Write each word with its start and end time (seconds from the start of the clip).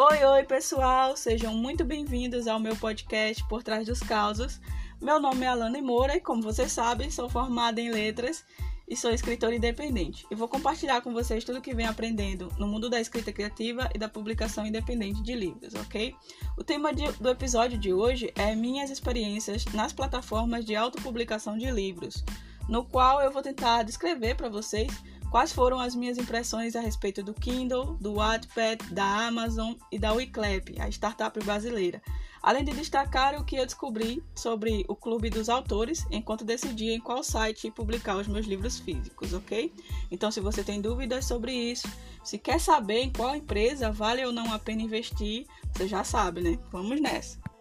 Oi, 0.00 0.24
oi, 0.24 0.44
pessoal! 0.44 1.16
Sejam 1.16 1.52
muito 1.52 1.84
bem-vindos 1.84 2.46
ao 2.46 2.60
meu 2.60 2.76
podcast 2.76 3.42
Por 3.48 3.64
Trás 3.64 3.84
dos 3.84 3.98
Causos. 3.98 4.60
Meu 5.02 5.18
nome 5.18 5.44
é 5.44 5.48
Alana 5.48 5.82
Moura 5.82 6.14
e, 6.16 6.20
como 6.20 6.40
vocês 6.40 6.70
sabem, 6.70 7.10
sou 7.10 7.28
formada 7.28 7.80
em 7.80 7.90
letras 7.90 8.44
e 8.86 8.96
sou 8.96 9.10
escritora 9.10 9.56
independente. 9.56 10.24
E 10.30 10.36
vou 10.36 10.46
compartilhar 10.46 11.00
com 11.00 11.12
vocês 11.12 11.42
tudo 11.42 11.60
que 11.60 11.74
venho 11.74 11.90
aprendendo 11.90 12.48
no 12.56 12.68
mundo 12.68 12.88
da 12.88 13.00
escrita 13.00 13.32
criativa 13.32 13.90
e 13.92 13.98
da 13.98 14.08
publicação 14.08 14.64
independente 14.64 15.20
de 15.20 15.34
livros, 15.34 15.74
ok? 15.74 16.14
O 16.56 16.62
tema 16.62 16.94
de, 16.94 17.10
do 17.14 17.28
episódio 17.28 17.76
de 17.76 17.92
hoje 17.92 18.32
é 18.36 18.54
minhas 18.54 18.90
experiências 18.90 19.64
nas 19.74 19.92
plataformas 19.92 20.64
de 20.64 20.76
autopublicação 20.76 21.58
de 21.58 21.72
livros, 21.72 22.24
no 22.68 22.84
qual 22.84 23.20
eu 23.20 23.32
vou 23.32 23.42
tentar 23.42 23.82
descrever 23.82 24.36
para 24.36 24.48
vocês 24.48 24.92
quais 25.30 25.52
foram 25.52 25.78
as 25.78 25.94
minhas 25.94 26.18
impressões 26.18 26.74
a 26.74 26.80
respeito 26.80 27.22
do 27.22 27.34
Kindle, 27.34 27.96
do 28.00 28.14
Wattpad, 28.14 28.92
da 28.92 29.26
Amazon 29.26 29.74
e 29.92 29.98
da 29.98 30.12
Wiclap, 30.12 30.80
a 30.80 30.88
startup 30.88 31.38
brasileira. 31.44 32.02
Além 32.42 32.64
de 32.64 32.72
destacar 32.72 33.34
o 33.34 33.44
que 33.44 33.56
eu 33.56 33.66
descobri 33.66 34.22
sobre 34.34 34.84
o 34.88 34.94
Clube 34.94 35.28
dos 35.28 35.48
Autores, 35.48 36.06
enquanto 36.10 36.44
decidia 36.44 36.94
em 36.94 37.00
qual 37.00 37.22
site 37.22 37.70
publicar 37.70 38.16
os 38.16 38.28
meus 38.28 38.46
livros 38.46 38.78
físicos, 38.78 39.32
ok? 39.32 39.72
Então, 40.10 40.30
se 40.30 40.40
você 40.40 40.62
tem 40.62 40.80
dúvidas 40.80 41.24
sobre 41.24 41.52
isso, 41.52 41.88
se 42.22 42.38
quer 42.38 42.60
saber 42.60 43.00
em 43.00 43.12
qual 43.12 43.34
empresa 43.34 43.90
vale 43.90 44.24
ou 44.24 44.32
não 44.32 44.52
a 44.52 44.58
pena 44.58 44.82
investir, 44.82 45.46
você 45.74 45.88
já 45.88 46.04
sabe, 46.04 46.40
né? 46.40 46.58
Vamos 46.70 47.00
nessa! 47.00 47.57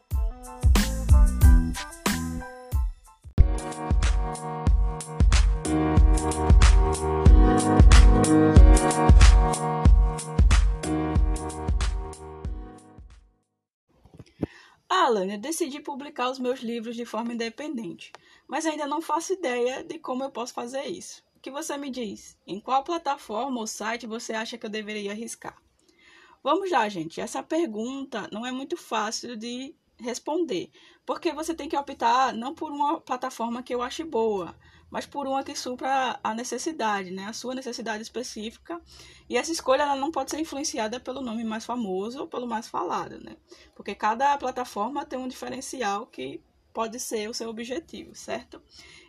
Alan, 14.89 15.31
eu 15.31 15.37
decidi 15.37 15.79
publicar 15.79 16.29
os 16.29 16.37
meus 16.37 16.59
livros 16.59 16.97
de 16.97 17.05
forma 17.05 17.31
independente, 17.31 18.11
mas 18.45 18.65
ainda 18.65 18.85
não 18.85 19.01
faço 19.01 19.31
ideia 19.31 19.81
de 19.81 19.97
como 19.97 20.25
eu 20.25 20.29
posso 20.29 20.53
fazer 20.53 20.83
isso. 20.87 21.23
O 21.37 21.39
que 21.39 21.49
você 21.49 21.77
me 21.77 21.89
diz? 21.89 22.37
Em 22.45 22.59
qual 22.59 22.83
plataforma 22.83 23.61
ou 23.61 23.67
site 23.67 24.05
você 24.05 24.33
acha 24.33 24.57
que 24.57 24.65
eu 24.65 24.69
deveria 24.69 25.11
arriscar? 25.11 25.55
Vamos 26.43 26.69
lá, 26.69 26.89
gente. 26.89 27.21
Essa 27.21 27.41
pergunta 27.41 28.27
não 28.29 28.45
é 28.45 28.51
muito 28.51 28.75
fácil 28.75 29.37
de 29.37 29.73
responder, 29.97 30.69
porque 31.05 31.31
você 31.31 31.55
tem 31.55 31.69
que 31.69 31.77
optar 31.77 32.33
não 32.33 32.53
por 32.53 32.71
uma 32.71 32.99
plataforma 32.99 33.63
que 33.63 33.73
eu 33.73 33.81
ache 33.81 34.03
boa, 34.03 34.53
mas 34.89 35.05
por 35.05 35.27
uma 35.27 35.43
que 35.43 35.55
supra 35.55 36.19
a 36.23 36.33
necessidade, 36.33 37.11
né? 37.11 37.25
A 37.25 37.33
sua 37.33 37.53
necessidade 37.53 38.03
específica. 38.03 38.81
E 39.29 39.37
essa 39.37 39.51
escolha 39.51 39.83
ela 39.83 39.95
não 39.95 40.11
pode 40.11 40.31
ser 40.31 40.39
influenciada 40.39 40.99
pelo 40.99 41.21
nome 41.21 41.43
mais 41.43 41.65
famoso 41.65 42.19
ou 42.21 42.27
pelo 42.27 42.47
mais 42.47 42.67
falado, 42.67 43.19
né? 43.19 43.35
Porque 43.75 43.93
cada 43.93 44.37
plataforma 44.37 45.05
tem 45.05 45.19
um 45.19 45.27
diferencial 45.27 46.07
que 46.07 46.41
pode 46.73 46.99
ser 46.99 47.29
o 47.29 47.33
seu 47.33 47.49
objetivo, 47.49 48.13
certo? 48.15 48.61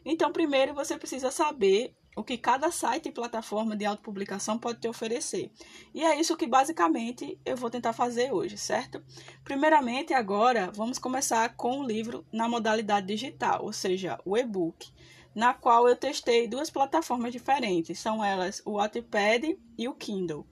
Então, 0.04 0.32
primeiro 0.32 0.74
você 0.74 0.96
precisa 0.96 1.30
saber 1.30 1.94
o 2.18 2.24
que 2.24 2.36
cada 2.36 2.72
site 2.72 3.08
e 3.08 3.12
plataforma 3.12 3.76
de 3.76 3.84
autopublicação 3.84 4.58
pode 4.58 4.80
te 4.80 4.88
oferecer. 4.88 5.52
E 5.94 6.02
é 6.04 6.18
isso 6.18 6.36
que 6.36 6.48
basicamente 6.48 7.38
eu 7.46 7.56
vou 7.56 7.70
tentar 7.70 7.92
fazer 7.92 8.32
hoje, 8.32 8.58
certo? 8.58 9.00
Primeiramente, 9.44 10.12
agora 10.12 10.68
vamos 10.74 10.98
começar 10.98 11.54
com 11.54 11.78
o 11.78 11.86
livro 11.86 12.26
na 12.32 12.48
modalidade 12.48 13.06
digital, 13.06 13.64
ou 13.64 13.72
seja, 13.72 14.18
o 14.24 14.36
e-book, 14.36 14.90
na 15.32 15.54
qual 15.54 15.88
eu 15.88 15.94
testei 15.94 16.48
duas 16.48 16.70
plataformas 16.70 17.30
diferentes, 17.30 18.00
são 18.00 18.24
elas 18.24 18.60
o 18.64 18.72
Wattpad 18.72 19.56
e 19.78 19.86
o 19.86 19.94
Kindle. 19.94 20.44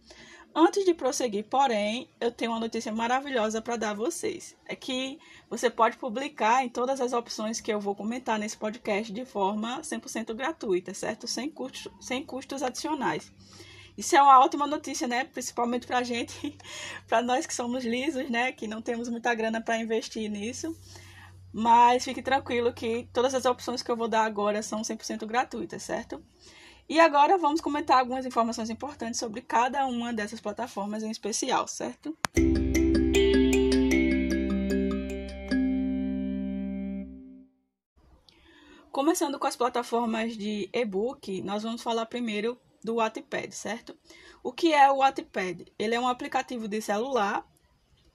Antes 0.59 0.87
de 0.87 0.95
prosseguir, 0.95 1.45
porém, 1.45 2.09
eu 2.19 2.33
tenho 2.33 2.51
uma 2.51 2.59
notícia 2.59 2.91
maravilhosa 2.91 3.61
para 3.61 3.77
dar 3.77 3.91
a 3.91 3.95
vocês. 3.95 4.57
É 4.65 4.75
que 4.75 5.19
você 5.51 5.69
pode 5.69 5.99
publicar 5.99 6.65
em 6.65 6.71
todas 6.71 6.99
as 6.99 7.13
opções 7.13 7.61
que 7.61 7.71
eu 7.71 7.79
vou 7.79 7.95
comentar 7.95 8.39
nesse 8.39 8.57
podcast 8.57 9.13
de 9.13 9.27
forma 9.27 9.83
100% 9.83 10.33
gratuita, 10.33 10.95
certo? 10.95 11.29
Sem 11.29 11.51
custos, 11.51 11.93
sem 12.01 12.25
custos 12.25 12.63
adicionais. 12.63 13.31
Isso 13.99 14.17
é 14.17 14.23
uma 14.23 14.41
ótima 14.41 14.67
notícia, 14.67 15.07
né? 15.07 15.25
Principalmente 15.25 15.87
para 15.87 16.03
gente, 16.03 16.57
para 17.07 17.21
nós 17.21 17.45
que 17.45 17.55
somos 17.55 17.85
lisos, 17.85 18.31
né? 18.31 18.51
Que 18.51 18.67
não 18.67 18.81
temos 18.81 19.11
muita 19.11 19.35
grana 19.35 19.61
para 19.61 19.77
investir 19.77 20.31
nisso. 20.31 20.75
Mas 21.53 22.03
fique 22.03 22.23
tranquilo 22.23 22.73
que 22.73 23.07
todas 23.13 23.35
as 23.35 23.45
opções 23.45 23.83
que 23.83 23.91
eu 23.91 23.97
vou 23.97 24.09
dar 24.09 24.25
agora 24.25 24.63
são 24.63 24.81
100% 24.81 25.27
gratuitas, 25.27 25.83
certo? 25.83 26.25
E 26.89 27.01
agora 27.01 27.37
vamos 27.37 27.61
comentar 27.61 27.99
algumas 27.99 28.25
informações 28.25 28.71
importantes 28.71 29.19
sobre 29.19 29.41
cada 29.43 29.85
uma 29.87 30.13
dessas 30.13 30.41
plataformas 30.41 31.03
em 31.03 31.11
especial, 31.11 31.67
certo? 31.67 32.17
Começando 38.93 39.37
com 39.37 39.47
as 39.49 39.57
plataformas 39.57 40.37
de 40.37 40.71
e-book, 40.73 41.43
nós 41.43 41.65
vamos 41.65 41.83
falar 41.83 42.07
primeiro 42.07 42.57
do 42.85 42.95
Wattpad, 42.95 43.53
certo? 43.53 43.97
O 44.41 44.53
que 44.53 44.73
é 44.73 44.89
o 44.91 44.99
Wattpad? 44.99 45.67
Ele 45.77 45.95
é 45.97 46.01
um 46.01 46.07
aplicativo 46.07 46.69
de 46.69 46.81
celular 46.81 47.45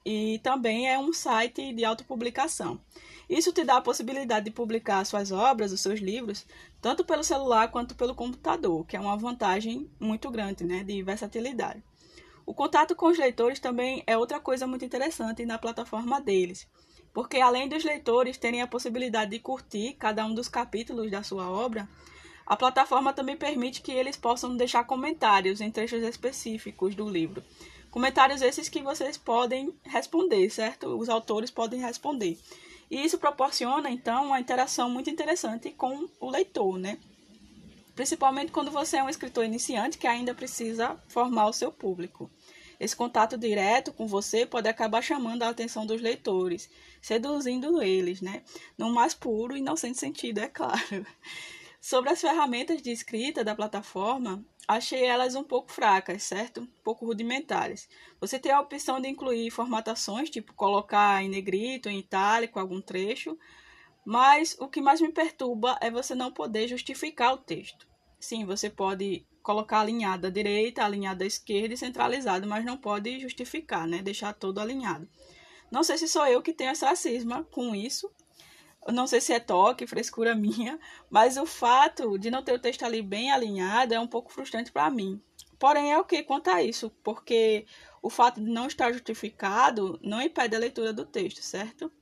e 0.04 0.40
também 0.42 0.90
é 0.90 0.98
um 0.98 1.12
site 1.12 1.74
de 1.74 1.84
autopublicação. 1.84 2.80
Isso 3.28 3.52
te 3.52 3.64
dá 3.64 3.76
a 3.76 3.82
possibilidade 3.82 4.46
de 4.46 4.50
publicar 4.50 5.04
suas 5.04 5.30
obras, 5.30 5.72
os 5.72 5.80
seus 5.80 6.00
livros, 6.00 6.46
tanto 6.82 7.04
pelo 7.04 7.22
celular 7.22 7.70
quanto 7.70 7.94
pelo 7.94 8.14
computador, 8.14 8.84
que 8.84 8.96
é 8.96 9.00
uma 9.00 9.16
vantagem 9.16 9.88
muito 10.00 10.28
grande, 10.30 10.64
né, 10.64 10.82
de 10.82 11.00
versatilidade. 11.00 11.82
O 12.44 12.52
contato 12.52 12.96
com 12.96 13.06
os 13.06 13.16
leitores 13.16 13.60
também 13.60 14.02
é 14.04 14.18
outra 14.18 14.40
coisa 14.40 14.66
muito 14.66 14.84
interessante 14.84 15.46
na 15.46 15.58
plataforma 15.58 16.20
deles, 16.20 16.68
porque 17.14 17.38
além 17.38 17.68
dos 17.68 17.84
leitores 17.84 18.36
terem 18.36 18.60
a 18.60 18.66
possibilidade 18.66 19.30
de 19.30 19.38
curtir 19.38 19.94
cada 19.94 20.26
um 20.26 20.34
dos 20.34 20.48
capítulos 20.48 21.08
da 21.08 21.22
sua 21.22 21.48
obra, 21.48 21.88
a 22.44 22.56
plataforma 22.56 23.12
também 23.12 23.36
permite 23.36 23.80
que 23.80 23.92
eles 23.92 24.16
possam 24.16 24.56
deixar 24.56 24.82
comentários 24.82 25.60
em 25.60 25.70
trechos 25.70 26.02
específicos 26.02 26.96
do 26.96 27.08
livro. 27.08 27.44
Comentários 27.92 28.42
esses 28.42 28.68
que 28.68 28.82
vocês 28.82 29.16
podem 29.16 29.72
responder, 29.84 30.50
certo? 30.50 30.98
Os 30.98 31.08
autores 31.08 31.50
podem 31.50 31.80
responder. 31.80 32.36
E 32.92 33.02
isso 33.02 33.16
proporciona, 33.16 33.88
então, 33.88 34.26
uma 34.26 34.38
interação 34.38 34.90
muito 34.90 35.08
interessante 35.08 35.70
com 35.70 36.06
o 36.20 36.28
leitor, 36.28 36.76
né? 36.76 36.98
Principalmente 37.94 38.52
quando 38.52 38.70
você 38.70 38.98
é 38.98 39.02
um 39.02 39.08
escritor 39.08 39.46
iniciante 39.46 39.96
que 39.96 40.06
ainda 40.06 40.34
precisa 40.34 41.02
formar 41.08 41.46
o 41.46 41.54
seu 41.54 41.72
público. 41.72 42.30
Esse 42.78 42.94
contato 42.94 43.38
direto 43.38 43.94
com 43.94 44.06
você 44.06 44.44
pode 44.44 44.68
acabar 44.68 45.00
chamando 45.00 45.42
a 45.42 45.48
atenção 45.48 45.86
dos 45.86 46.02
leitores, 46.02 46.68
seduzindo 47.00 47.82
eles, 47.82 48.20
né? 48.20 48.42
No 48.76 48.90
mais 48.90 49.14
puro 49.14 49.56
e 49.56 49.60
inocente 49.60 49.98
sentido, 49.98 50.40
é 50.40 50.48
claro. 50.48 51.06
Sobre 51.80 52.10
as 52.10 52.20
ferramentas 52.20 52.82
de 52.82 52.90
escrita 52.90 53.42
da 53.42 53.54
plataforma, 53.54 54.44
achei 54.66 55.04
elas 55.04 55.34
um 55.34 55.44
pouco 55.44 55.72
fracas, 55.72 56.22
certo? 56.22 56.60
Um 56.60 56.66
pouco 56.84 57.06
rudimentares. 57.06 57.88
Você 58.20 58.38
tem 58.38 58.52
a 58.52 58.60
opção 58.60 59.00
de 59.00 59.08
incluir 59.08 59.50
formatações, 59.50 60.30
tipo 60.30 60.54
colocar 60.54 61.22
em 61.22 61.28
negrito, 61.28 61.88
em 61.88 61.98
itálico, 61.98 62.58
algum 62.58 62.80
trecho, 62.80 63.38
mas 64.04 64.56
o 64.58 64.68
que 64.68 64.80
mais 64.80 65.00
me 65.00 65.12
perturba 65.12 65.78
é 65.80 65.90
você 65.90 66.14
não 66.14 66.32
poder 66.32 66.68
justificar 66.68 67.34
o 67.34 67.38
texto. 67.38 67.86
Sim, 68.18 68.44
você 68.44 68.70
pode 68.70 69.26
colocar 69.42 69.80
alinhado 69.80 70.28
à 70.28 70.30
direita, 70.30 70.84
alinhado 70.84 71.24
à 71.24 71.26
esquerda 71.26 71.74
e 71.74 71.76
centralizado, 71.76 72.46
mas 72.46 72.64
não 72.64 72.76
pode 72.76 73.18
justificar, 73.20 73.86
né? 73.86 74.00
Deixar 74.00 74.32
todo 74.32 74.60
alinhado. 74.60 75.08
Não 75.70 75.82
sei 75.82 75.98
se 75.98 76.06
sou 76.06 76.26
eu 76.26 76.42
que 76.42 76.52
tenho 76.52 76.70
essa 76.70 76.94
cisma 76.94 77.44
com 77.50 77.74
isso, 77.74 78.10
não 78.88 79.06
sei 79.06 79.20
se 79.20 79.32
é 79.32 79.38
toque, 79.38 79.86
frescura 79.86 80.34
minha, 80.36 80.78
mas 81.10 81.36
o 81.36 81.46
fato 81.46 82.18
de 82.18 82.30
não 82.30 82.42
ter 82.42 82.52
o 82.52 82.58
texto 82.58 82.84
ali 82.84 83.02
bem 83.02 83.30
alinhado 83.30 83.94
é 83.94 84.00
um 84.00 84.06
pouco 84.06 84.32
frustrante 84.32 84.72
para 84.72 84.90
mim. 84.90 85.20
Porém, 85.58 85.92
é 85.92 85.98
o 85.98 86.04
que 86.04 86.24
quanto 86.24 86.48
a 86.48 86.62
isso, 86.62 86.90
porque 87.04 87.66
o 88.02 88.10
fato 88.10 88.40
de 88.40 88.50
não 88.50 88.66
estar 88.66 88.92
justificado 88.92 89.98
não 90.02 90.20
impede 90.20 90.56
a 90.56 90.58
leitura 90.58 90.92
do 90.92 91.04
texto, 91.04 91.40
certo? 91.40 91.92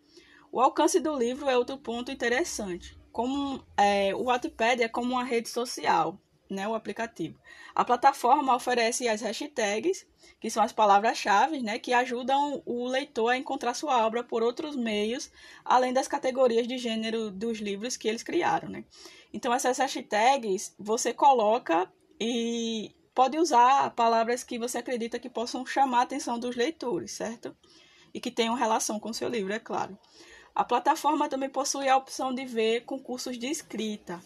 O 0.51 0.61
alcance 0.61 0.99
do 0.99 1.17
livro 1.17 1.49
é 1.49 1.57
outro 1.59 1.77
ponto 1.77 2.11
interessante. 2.11 2.99
Como 3.13 3.63
é, 3.77 4.15
o 4.15 4.25
Wattpad 4.25 4.83
é 4.83 4.89
como 4.89 5.13
uma 5.13 5.25
rede 5.25 5.49
social, 5.49 6.19
né, 6.51 6.67
o 6.67 6.75
aplicativo. 6.75 7.39
A 7.75 7.85
plataforma 7.85 8.55
oferece 8.55 9.09
as 9.09 9.21
hashtags, 9.23 10.07
que 10.41 10.51
são 10.51 10.63
as 10.63 10.73
palavras-chave, 10.73 11.63
né, 11.63 11.79
que 11.79 11.93
ajudam 11.93 12.63
o 12.67 12.87
leitor 12.87 13.31
a 13.31 13.37
encontrar 13.37 13.75
sua 13.75 14.05
obra 14.05 14.25
por 14.25 14.43
outros 14.43 14.75
meios, 14.75 15.31
além 15.65 15.93
das 15.93 16.09
categorias 16.09 16.67
de 16.67 16.77
gênero 16.77 17.31
dos 17.31 17.59
livros 17.59 17.97
que 17.97 18.09
eles 18.09 18.23
criaram, 18.23 18.69
né. 18.69 18.85
Então 19.33 19.55
essas 19.55 19.79
hashtags 19.79 20.75
você 20.79 21.15
coloca 21.15 21.91
e 22.19 22.95
pode 23.15 23.39
usar 23.39 23.91
palavras 23.91 24.43
que 24.43 24.59
você 24.59 24.79
acredita 24.79 25.19
que 25.19 25.31
possam 25.31 25.65
chamar 25.65 26.01
a 26.01 26.03
atenção 26.03 26.39
dos 26.39 26.57
leitores, 26.57 27.13
certo? 27.13 27.57
E 28.13 28.21
que 28.21 28.31
tenham 28.31 28.55
relação 28.55 28.99
com 28.99 29.11
o 29.11 29.15
seu 29.15 29.29
livro, 29.29 29.53
é 29.53 29.59
claro. 29.59 29.97
A 30.55 30.65
plataforma 30.65 31.29
também 31.29 31.49
possui 31.49 31.89
a 31.89 31.97
opção 31.97 32.35
de 32.35 32.45
ver 32.45 32.85
concursos 32.85 33.39
de 33.39 33.47
escrita. 33.47 34.21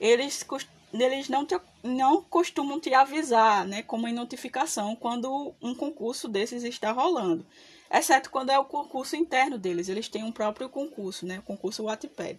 Eles 0.00 0.42
eles 0.92 1.28
não, 1.28 1.44
te, 1.44 1.58
não 1.82 2.22
costumam 2.22 2.80
te 2.80 2.92
avisar, 2.92 3.66
né, 3.66 3.82
como 3.82 4.08
em 4.08 4.12
notificação, 4.12 4.96
quando 4.96 5.54
um 5.62 5.74
concurso 5.74 6.28
desses 6.28 6.64
está 6.64 6.92
rolando. 6.92 7.46
Exceto 7.92 8.30
quando 8.30 8.50
é 8.50 8.58
o 8.58 8.64
concurso 8.64 9.16
interno 9.16 9.58
deles, 9.58 9.88
eles 9.88 10.08
têm 10.08 10.24
um 10.24 10.32
próprio 10.32 10.68
concurso, 10.68 11.26
né, 11.26 11.38
o 11.38 11.42
concurso 11.42 11.84
Wattpad. 11.84 12.38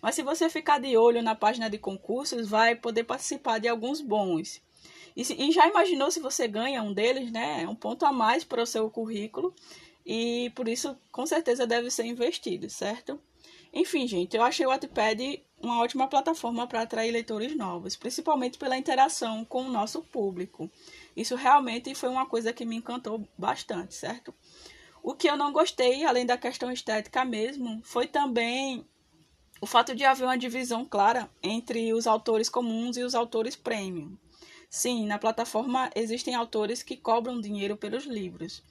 Mas 0.00 0.14
se 0.14 0.22
você 0.22 0.48
ficar 0.48 0.78
de 0.78 0.96
olho 0.96 1.22
na 1.22 1.34
página 1.34 1.68
de 1.68 1.78
concursos, 1.78 2.48
vai 2.48 2.74
poder 2.74 3.04
participar 3.04 3.58
de 3.58 3.68
alguns 3.68 4.00
bons. 4.00 4.60
E, 5.16 5.22
e 5.22 5.50
já 5.50 5.66
imaginou 5.66 6.10
se 6.10 6.20
você 6.20 6.46
ganha 6.46 6.82
um 6.82 6.92
deles, 6.92 7.32
né? 7.32 7.66
Um 7.66 7.74
ponto 7.74 8.04
a 8.04 8.12
mais 8.12 8.44
para 8.44 8.62
o 8.62 8.66
seu 8.66 8.88
currículo 8.90 9.54
e 10.04 10.52
por 10.54 10.68
isso 10.68 10.96
com 11.10 11.26
certeza 11.26 11.66
deve 11.66 11.90
ser 11.90 12.04
investido, 12.04 12.68
certo? 12.70 13.18
Enfim, 13.72 14.06
gente, 14.06 14.36
eu 14.36 14.42
achei 14.42 14.64
o 14.64 14.68
Wattpad 14.68 15.42
uma 15.62 15.80
ótima 15.80 16.06
plataforma 16.06 16.66
para 16.66 16.82
atrair 16.82 17.10
leitores 17.10 17.56
novos, 17.56 17.96
principalmente 17.96 18.58
pela 18.58 18.76
interação 18.76 19.44
com 19.44 19.62
o 19.62 19.70
nosso 19.70 20.02
público. 20.02 20.70
Isso 21.16 21.34
realmente 21.34 21.94
foi 21.94 22.08
uma 22.08 22.26
coisa 22.26 22.52
que 22.52 22.64
me 22.64 22.76
encantou 22.76 23.26
bastante, 23.36 23.94
certo? 23.94 24.34
O 25.02 25.14
que 25.14 25.28
eu 25.28 25.36
não 25.36 25.52
gostei, 25.52 26.04
além 26.04 26.26
da 26.26 26.36
questão 26.36 26.70
estética 26.70 27.24
mesmo, 27.24 27.80
foi 27.84 28.06
também 28.06 28.86
o 29.60 29.66
fato 29.66 29.94
de 29.94 30.04
haver 30.04 30.24
uma 30.24 30.36
divisão 30.36 30.84
clara 30.84 31.30
entre 31.42 31.92
os 31.94 32.06
autores 32.06 32.48
comuns 32.48 32.96
e 32.96 33.02
os 33.02 33.14
autores 33.14 33.56
premium. 33.56 34.16
Sim, 34.68 35.06
na 35.06 35.18
plataforma 35.18 35.90
existem 35.94 36.34
autores 36.34 36.82
que 36.82 36.96
cobram 36.96 37.40
dinheiro 37.40 37.76
pelos 37.76 38.04
livros. 38.04 38.62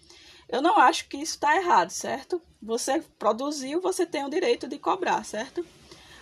Eu 0.48 0.62
não 0.62 0.78
acho 0.78 1.08
que 1.08 1.18
isso 1.18 1.36
está 1.36 1.56
errado, 1.56 1.90
certo? 1.90 2.42
Você 2.62 3.02
produziu, 3.18 3.82
você 3.82 4.06
tem 4.06 4.24
o 4.24 4.30
direito 4.30 4.68
de 4.68 4.78
cobrar, 4.78 5.24
certo? 5.24 5.66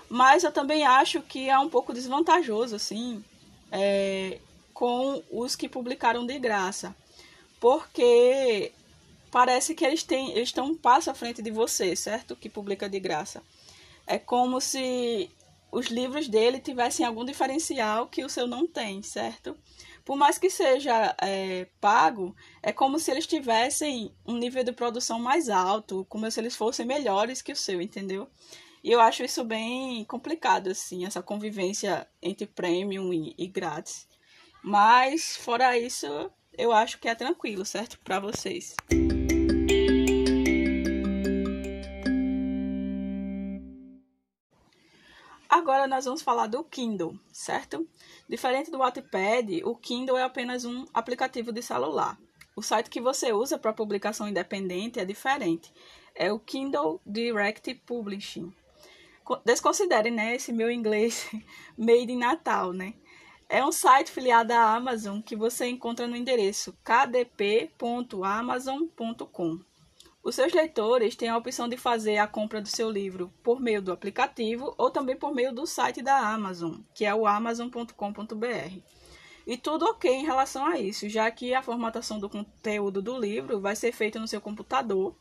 Mas 0.10 0.44
eu 0.44 0.52
também 0.52 0.86
acho 0.86 1.22
que 1.22 1.50
é 1.50 1.58
um 1.58 1.70
pouco 1.70 1.94
desvantajoso, 1.94 2.76
assim, 2.76 3.24
é, 3.72 4.40
com 4.74 5.24
os 5.32 5.56
que 5.56 5.68
publicaram 5.68 6.26
de 6.26 6.38
graça. 6.38 6.96
Porque 7.60 8.72
parece 9.32 9.74
que 9.74 9.86
eles 9.86 10.04
têm, 10.04 10.32
eles 10.32 10.50
estão 10.50 10.68
um 10.68 10.76
passo 10.76 11.10
à 11.10 11.14
frente 11.14 11.42
de 11.42 11.50
você, 11.50 11.96
certo? 11.96 12.36
Que 12.36 12.50
publica 12.50 12.90
de 12.90 13.00
graça. 13.00 13.42
É 14.06 14.20
como 14.20 14.60
se 14.62 15.32
os 15.72 15.88
livros 15.88 16.28
dele 16.28 16.60
tivessem 16.60 17.06
algum 17.06 17.26
diferencial 17.26 18.08
que 18.08 18.24
o 18.24 18.30
seu 18.30 18.46
não 18.46 18.68
tem, 18.68 19.02
certo? 19.02 19.58
Por 20.06 20.16
mais 20.16 20.38
que 20.38 20.50
seja 20.50 21.16
é, 21.22 21.66
pago, 21.82 22.36
é 22.62 22.72
como 22.72 23.00
se 23.00 23.10
eles 23.10 23.26
tivessem 23.26 24.14
um 24.26 24.38
nível 24.38 24.64
de 24.64 24.72
produção 24.72 25.18
mais 25.18 25.50
alto, 25.50 26.06
como 26.10 26.30
se 26.30 26.40
eles 26.40 26.56
fossem 26.56 26.86
melhores 26.86 27.42
que 27.42 27.54
o 27.54 27.56
seu, 27.56 27.82
entendeu? 27.82 28.30
E 28.84 28.92
eu 28.92 29.00
acho 29.00 29.24
isso 29.24 29.46
bem 29.46 30.04
complicado, 30.04 30.70
assim, 30.70 31.06
essa 31.06 31.24
convivência 31.24 32.06
entre 32.22 32.46
premium 32.46 33.14
e, 33.14 33.34
e 33.38 33.48
grátis. 33.48 34.06
Mas, 34.62 35.38
fora 35.38 35.78
isso, 35.78 36.06
eu 36.58 36.74
acho 36.74 37.00
que 37.00 37.08
é 37.08 37.16
tranquilo, 37.16 37.64
certo? 37.64 37.98
Para 38.04 38.20
vocês. 38.20 38.76
Agora 45.50 45.88
nós 45.88 46.04
vamos 46.04 46.22
falar 46.22 46.48
do 46.48 46.64
Kindle, 46.64 47.18
certo? 47.32 47.88
Diferente 48.28 48.70
do 48.70 48.80
Wattpad, 48.80 49.64
o 49.64 49.76
Kindle 49.76 50.18
é 50.18 50.24
apenas 50.24 50.66
um 50.66 50.86
aplicativo 50.94 51.54
de 51.54 51.62
celular. 51.62 52.18
O 52.56 52.62
site 52.62 52.90
que 52.90 53.00
você 53.00 53.32
usa 53.32 53.58
para 53.58 53.72
publicação 53.72 54.28
independente 54.28 55.00
é 55.00 55.06
diferente. 55.06 55.72
É 56.14 56.34
o 56.34 56.40
Kindle 56.40 57.00
Direct 57.06 57.74
Publishing. 57.86 58.54
Desconsidere, 59.46 60.12
né, 60.12 60.36
esse 60.36 60.52
meu 60.52 60.70
inglês 60.70 61.32
made 61.78 62.12
in 62.12 62.18
Natal, 62.18 62.74
né? 62.74 62.96
É 63.48 63.64
um 63.64 63.72
site 63.72 64.12
filiado 64.12 64.52
à 64.54 64.76
Amazon 64.76 65.22
que 65.22 65.36
você 65.36 65.68
encontra 65.68 66.08
no 66.08 66.16
endereço 66.16 66.76
kdp.amazon.com. 66.84 69.60
Os 70.24 70.36
seus 70.36 70.54
leitores 70.54 71.16
têm 71.16 71.30
a 71.30 71.38
opção 71.38 71.68
de 71.68 71.76
fazer 71.76 72.18
a 72.18 72.26
compra 72.26 72.62
do 72.62 72.70
seu 72.70 72.90
livro 72.90 73.32
por 73.44 73.60
meio 73.60 73.82
do 73.82 73.92
aplicativo 73.92 74.74
ou 74.78 74.90
também 74.90 75.18
por 75.18 75.36
meio 75.36 75.54
do 75.54 75.68
site 75.68 76.02
da 76.02 76.18
Amazon, 76.18 76.78
que 76.96 77.06
é 77.06 77.14
o 77.14 77.28
amazon.com.br. 77.28 78.80
E 79.46 79.58
tudo 79.58 79.86
ok 79.86 80.10
em 80.10 80.26
relação 80.26 80.66
a 80.66 80.80
isso, 80.80 81.10
já 81.10 81.30
que 81.30 81.54
a 81.54 81.62
formatação 81.62 82.20
do 82.20 82.30
conteúdo 82.30 83.02
do 83.02 83.20
livro 83.20 83.60
vai 83.60 83.76
ser 83.76 83.92
feita 83.92 84.18
no 84.18 84.28
seu 84.28 84.40
computador, 84.40 85.14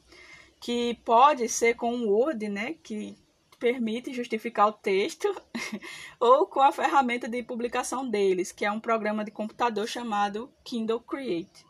que 0.60 0.94
pode 1.04 1.48
ser 1.48 1.74
com 1.74 1.92
o 1.92 2.08
Word, 2.08 2.48
né, 2.48 2.76
que 2.82 3.18
permite 3.62 4.12
justificar 4.12 4.66
o 4.66 4.72
texto, 4.72 5.32
ou 6.18 6.48
com 6.48 6.58
a 6.58 6.72
ferramenta 6.72 7.28
de 7.28 7.44
publicação 7.44 8.10
deles, 8.10 8.50
que 8.50 8.64
é 8.64 8.72
um 8.72 8.80
programa 8.80 9.24
de 9.24 9.30
computador 9.30 9.86
chamado 9.86 10.52
Kindle 10.64 10.98
Create. 10.98 11.64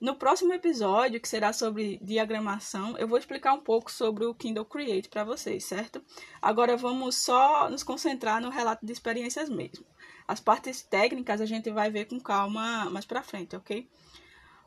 No 0.00 0.16
próximo 0.16 0.54
episódio, 0.54 1.20
que 1.20 1.28
será 1.28 1.52
sobre 1.52 1.98
diagramação, 2.00 2.96
eu 2.96 3.06
vou 3.06 3.18
explicar 3.18 3.52
um 3.52 3.60
pouco 3.60 3.92
sobre 3.92 4.24
o 4.24 4.34
Kindle 4.34 4.64
Create 4.64 5.10
para 5.10 5.22
vocês, 5.22 5.64
certo? 5.64 6.02
Agora 6.40 6.78
vamos 6.78 7.22
só 7.22 7.68
nos 7.68 7.82
concentrar 7.82 8.40
no 8.40 8.48
relato 8.48 8.86
de 8.86 8.92
experiências 8.92 9.50
mesmo. 9.50 9.84
As 10.26 10.40
partes 10.40 10.80
técnicas 10.80 11.42
a 11.42 11.46
gente 11.46 11.70
vai 11.70 11.90
ver 11.90 12.06
com 12.06 12.18
calma 12.18 12.88
mais 12.88 13.04
para 13.04 13.22
frente, 13.22 13.54
ok? 13.54 13.86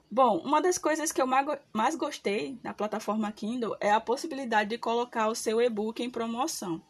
Bom, 0.09 0.37
uma 0.37 0.61
das 0.61 0.77
coisas 0.77 1.11
que 1.11 1.21
eu 1.21 1.27
mais 1.27 1.95
gostei 1.95 2.57
na 2.63 2.73
plataforma 2.73 3.29
Kindle 3.29 3.75
é 3.79 3.91
a 3.91 3.99
possibilidade 3.99 4.69
de 4.69 4.77
colocar 4.77 5.27
o 5.27 5.35
seu 5.35 5.61
e-book 5.61 6.01
em 6.01 6.09
promoção. 6.09 6.81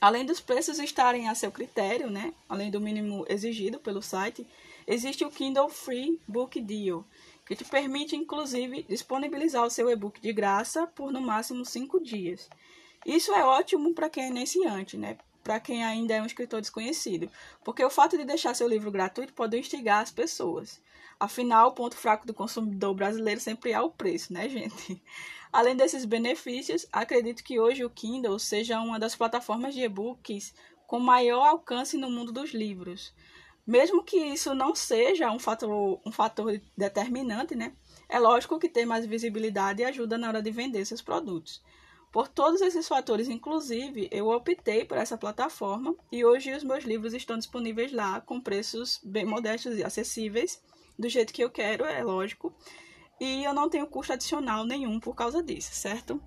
Além 0.00 0.24
dos 0.24 0.40
preços 0.40 0.78
estarem 0.78 1.28
a 1.28 1.34
seu 1.34 1.52
critério, 1.52 2.10
né, 2.10 2.32
além 2.48 2.70
do 2.70 2.80
mínimo 2.80 3.26
exigido 3.28 3.78
pelo 3.78 4.00
site, 4.00 4.46
existe 4.86 5.24
o 5.26 5.30
Kindle 5.30 5.68
Free 5.68 6.18
Book 6.26 6.58
Deal, 6.58 7.04
que 7.46 7.54
te 7.54 7.66
permite, 7.66 8.16
inclusive, 8.16 8.82
disponibilizar 8.88 9.64
o 9.64 9.70
seu 9.70 9.90
e-book 9.90 10.18
de 10.18 10.32
graça 10.32 10.86
por 10.86 11.12
no 11.12 11.20
máximo 11.20 11.66
cinco 11.66 12.00
dias. 12.00 12.48
Isso 13.04 13.30
é 13.32 13.44
ótimo 13.44 13.92
para 13.92 14.08
quem 14.08 14.24
é 14.24 14.28
iniciante, 14.28 14.96
né? 14.96 15.18
Para 15.44 15.60
quem 15.60 15.84
ainda 15.84 16.14
é 16.14 16.22
um 16.22 16.26
escritor 16.26 16.62
desconhecido, 16.62 17.30
porque 17.62 17.84
o 17.84 17.90
fato 17.90 18.16
de 18.16 18.24
deixar 18.24 18.54
seu 18.54 18.66
livro 18.66 18.90
gratuito 18.90 19.34
pode 19.34 19.58
instigar 19.58 20.00
as 20.00 20.10
pessoas. 20.10 20.80
Afinal, 21.22 21.68
o 21.68 21.72
ponto 21.72 21.96
fraco 21.96 22.26
do 22.26 22.34
consumidor 22.34 22.92
brasileiro 22.94 23.40
sempre 23.40 23.70
é 23.70 23.80
o 23.80 23.88
preço, 23.88 24.32
né, 24.32 24.48
gente? 24.48 25.00
Além 25.52 25.76
desses 25.76 26.04
benefícios, 26.04 26.84
acredito 26.90 27.44
que 27.44 27.60
hoje 27.60 27.84
o 27.84 27.90
Kindle 27.90 28.40
seja 28.40 28.80
uma 28.80 28.98
das 28.98 29.14
plataformas 29.14 29.72
de 29.72 29.82
e-books 29.82 30.52
com 30.84 30.98
maior 30.98 31.46
alcance 31.46 31.96
no 31.96 32.10
mundo 32.10 32.32
dos 32.32 32.52
livros. 32.52 33.14
Mesmo 33.64 34.02
que 34.02 34.16
isso 34.16 34.52
não 34.52 34.74
seja 34.74 35.30
um 35.30 35.38
fator, 35.38 36.00
um 36.04 36.10
fator 36.10 36.60
determinante, 36.76 37.54
né? 37.54 37.72
É 38.08 38.18
lógico 38.18 38.58
que 38.58 38.68
ter 38.68 38.84
mais 38.84 39.06
visibilidade 39.06 39.84
ajuda 39.84 40.18
na 40.18 40.26
hora 40.26 40.42
de 40.42 40.50
vender 40.50 40.84
seus 40.84 41.02
produtos. 41.02 41.62
Por 42.10 42.26
todos 42.26 42.60
esses 42.60 42.88
fatores, 42.88 43.28
inclusive, 43.28 44.08
eu 44.10 44.28
optei 44.28 44.84
por 44.84 44.98
essa 44.98 45.16
plataforma 45.16 45.94
e 46.10 46.24
hoje 46.24 46.52
os 46.52 46.64
meus 46.64 46.82
livros 46.82 47.14
estão 47.14 47.38
disponíveis 47.38 47.92
lá 47.92 48.20
com 48.20 48.40
preços 48.40 49.00
bem 49.04 49.24
modestos 49.24 49.78
e 49.78 49.84
acessíveis, 49.84 50.60
do 50.98 51.08
jeito 51.08 51.32
que 51.32 51.42
eu 51.42 51.50
quero, 51.50 51.84
é 51.84 52.02
lógico. 52.02 52.54
E 53.20 53.44
eu 53.44 53.54
não 53.54 53.68
tenho 53.68 53.86
custo 53.86 54.12
adicional 54.12 54.64
nenhum 54.64 54.98
por 54.98 55.14
causa 55.14 55.42
disso, 55.42 55.74
certo? 55.74 56.20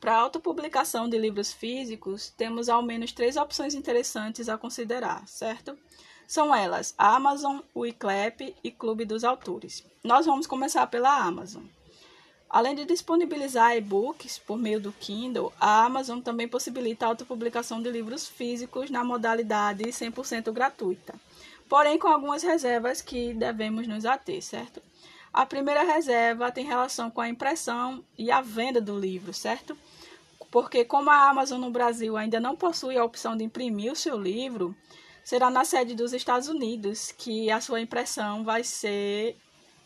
Para 0.00 0.14
a 0.14 0.20
autopublicação 0.20 1.08
de 1.08 1.18
livros 1.18 1.52
físicos, 1.52 2.30
temos 2.30 2.70
ao 2.70 2.82
menos 2.82 3.12
três 3.12 3.36
opções 3.36 3.74
interessantes 3.74 4.48
a 4.48 4.56
considerar, 4.56 5.28
certo? 5.28 5.78
São 6.26 6.54
elas 6.54 6.94
Amazon, 6.96 7.58
o 7.74 7.84
iClap 7.84 8.54
e 8.64 8.70
Clube 8.70 9.04
dos 9.04 9.24
Autores. 9.24 9.84
Nós 10.02 10.24
vamos 10.24 10.46
começar 10.46 10.86
pela 10.86 11.14
Amazon. 11.14 11.64
Além 12.50 12.74
de 12.74 12.84
disponibilizar 12.84 13.76
e-books 13.76 14.40
por 14.40 14.58
meio 14.58 14.80
do 14.80 14.90
Kindle, 14.90 15.52
a 15.60 15.84
Amazon 15.84 16.20
também 16.20 16.48
possibilita 16.48 17.06
a 17.06 17.08
autopublicação 17.10 17.80
de 17.80 17.88
livros 17.88 18.26
físicos 18.26 18.90
na 18.90 19.04
modalidade 19.04 19.84
100% 19.84 20.50
gratuita, 20.50 21.14
porém 21.68 21.96
com 21.96 22.08
algumas 22.08 22.42
reservas 22.42 23.00
que 23.00 23.32
devemos 23.34 23.86
nos 23.86 24.04
ater, 24.04 24.42
certo? 24.42 24.82
A 25.32 25.46
primeira 25.46 25.84
reserva 25.84 26.50
tem 26.50 26.66
relação 26.66 27.08
com 27.08 27.20
a 27.20 27.28
impressão 27.28 28.04
e 28.18 28.32
a 28.32 28.40
venda 28.40 28.80
do 28.80 28.98
livro, 28.98 29.32
certo? 29.32 29.78
Porque 30.50 30.84
como 30.84 31.08
a 31.08 31.30
Amazon 31.30 31.60
no 31.60 31.70
Brasil 31.70 32.16
ainda 32.16 32.40
não 32.40 32.56
possui 32.56 32.98
a 32.98 33.04
opção 33.04 33.36
de 33.36 33.44
imprimir 33.44 33.92
o 33.92 33.96
seu 33.96 34.20
livro, 34.20 34.74
será 35.22 35.48
na 35.50 35.64
sede 35.64 35.94
dos 35.94 36.12
Estados 36.12 36.48
Unidos 36.48 37.14
que 37.16 37.48
a 37.48 37.60
sua 37.60 37.80
impressão 37.80 38.42
vai 38.42 38.64
ser 38.64 39.36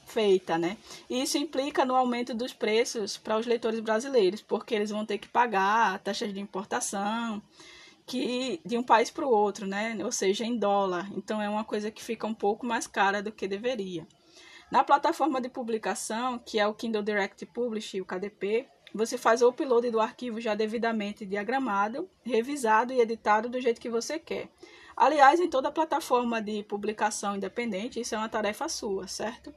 feita, 0.06 0.58
né? 0.58 0.76
Isso 1.08 1.38
implica 1.38 1.84
no 1.84 1.94
aumento 1.94 2.34
dos 2.34 2.52
preços 2.52 3.16
para 3.16 3.38
os 3.38 3.46
leitores 3.46 3.80
brasileiros, 3.80 4.42
porque 4.42 4.74
eles 4.74 4.90
vão 4.90 5.04
ter 5.04 5.18
que 5.18 5.28
pagar 5.28 5.98
taxas 6.00 6.32
de 6.32 6.40
importação 6.40 7.42
que 8.06 8.60
de 8.64 8.76
um 8.76 8.82
país 8.82 9.10
para 9.10 9.26
o 9.26 9.30
outro, 9.30 9.66
né? 9.66 9.96
Ou 10.04 10.12
seja, 10.12 10.44
em 10.44 10.56
dólar. 10.56 11.10
Então 11.16 11.40
é 11.40 11.48
uma 11.48 11.64
coisa 11.64 11.90
que 11.90 12.02
fica 12.02 12.26
um 12.26 12.34
pouco 12.34 12.66
mais 12.66 12.86
cara 12.86 13.22
do 13.22 13.32
que 13.32 13.48
deveria. 13.48 14.06
Na 14.70 14.82
plataforma 14.82 15.40
de 15.40 15.48
publicação, 15.48 16.38
que 16.38 16.58
é 16.58 16.66
o 16.66 16.74
Kindle 16.74 17.02
Direct 17.02 17.44
Publish, 17.46 18.00
o 18.00 18.04
KDP, 18.04 18.66
você 18.94 19.18
faz 19.18 19.42
o 19.42 19.48
upload 19.48 19.90
do 19.90 20.00
arquivo 20.00 20.40
já 20.40 20.54
devidamente 20.54 21.26
diagramado, 21.26 22.08
revisado 22.24 22.92
e 22.92 23.00
editado 23.00 23.48
do 23.48 23.60
jeito 23.60 23.80
que 23.80 23.90
você 23.90 24.18
quer. 24.18 24.48
Aliás, 24.96 25.40
em 25.40 25.48
toda 25.48 25.72
plataforma 25.72 26.40
de 26.40 26.62
publicação 26.62 27.36
independente, 27.36 28.00
isso 28.00 28.14
é 28.14 28.18
uma 28.18 28.28
tarefa 28.28 28.68
sua, 28.68 29.08
certo? 29.08 29.52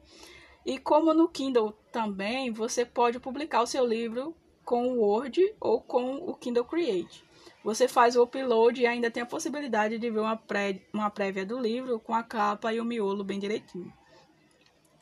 E 0.68 0.78
como 0.78 1.14
no 1.14 1.30
Kindle 1.30 1.74
também, 1.94 2.52
você 2.52 2.86
pode 2.86 3.22
publicar 3.22 3.62
o 3.62 3.66
seu 3.66 3.88
livro 3.88 4.36
com 4.66 4.86
o 4.86 5.00
Word 5.00 5.56
ou 5.62 5.80
com 5.80 6.16
o 6.16 6.36
Kindle 6.36 6.66
Create. 6.66 7.24
Você 7.64 7.88
faz 7.88 8.18
o 8.18 8.24
upload 8.24 8.82
e 8.82 8.86
ainda 8.86 9.10
tem 9.10 9.24
a 9.24 9.26
possibilidade 9.26 9.98
de 9.98 10.10
ver 10.12 10.20
uma, 10.20 10.36
pré, 10.36 10.82
uma 10.92 11.10
prévia 11.10 11.46
do 11.46 11.58
livro 11.58 12.02
com 12.02 12.14
a 12.14 12.22
capa 12.22 12.74
e 12.74 12.82
o 12.82 12.84
miolo 12.84 13.24
bem 13.24 13.40
direitinho. 13.40 13.94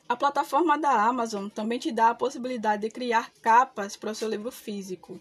A 0.08 0.14
plataforma 0.14 0.78
da 0.78 1.04
Amazon 1.04 1.48
também 1.48 1.80
te 1.80 1.90
dá 1.90 2.10
a 2.10 2.14
possibilidade 2.14 2.82
de 2.82 2.90
criar 2.90 3.32
capas 3.42 3.96
para 3.96 4.12
o 4.12 4.14
seu 4.14 4.28
livro 4.28 4.52
físico. 4.52 5.20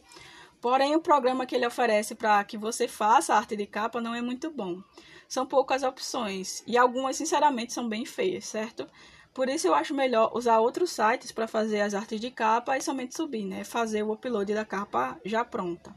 Porém, 0.62 0.96
o 0.96 1.02
programa 1.02 1.48
que 1.48 1.56
ele 1.56 1.66
oferece 1.66 2.14
para 2.14 2.44
que 2.44 2.56
você 2.56 2.88
faça 2.88 3.34
a 3.34 3.38
arte 3.38 3.56
de 3.56 3.66
capa 3.66 4.00
não 4.00 4.14
é 4.14 4.22
muito 4.22 4.52
bom. 4.52 4.80
São 5.28 5.44
poucas 5.44 5.82
opções 5.82 6.64
e 6.68 6.78
algumas, 6.78 7.16
sinceramente, 7.16 7.74
são 7.74 7.90
bem 7.90 8.06
feias, 8.06 8.46
certo? 8.46 8.88
Por 9.36 9.50
isso 9.50 9.68
eu 9.68 9.76
acho 9.76 9.94
melhor 9.94 10.32
usar 10.34 10.62
outros 10.62 10.92
sites 10.92 11.30
para 11.30 11.46
fazer 11.46 11.82
as 11.82 11.94
artes 11.94 12.22
de 12.22 12.32
capa 12.32 12.78
e 12.78 12.82
somente 12.82 13.14
subir, 13.14 13.44
né? 13.44 13.66
Fazer 13.66 14.02
o 14.02 14.14
upload 14.14 14.54
da 14.54 14.64
capa 14.64 15.20
já 15.26 15.44
pronta. 15.44 15.94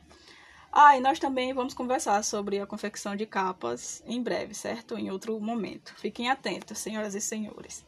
Ah, 0.73 0.97
e 0.97 1.01
nós 1.01 1.21
também 1.21 1.55
vamos 1.55 1.73
conversar 1.73 2.25
sobre 2.25 2.59
a 2.59 2.67
confecção 2.67 3.15
de 3.15 3.25
capas 3.27 4.03
em 4.09 4.21
breve, 4.21 4.55
certo? 4.55 4.99
Em 4.99 5.09
outro 5.09 5.39
momento. 5.39 5.95
Fiquem 5.99 6.29
atentos, 6.29 6.79
senhoras 6.79 7.15
e 7.15 7.21
senhores. 7.21 7.87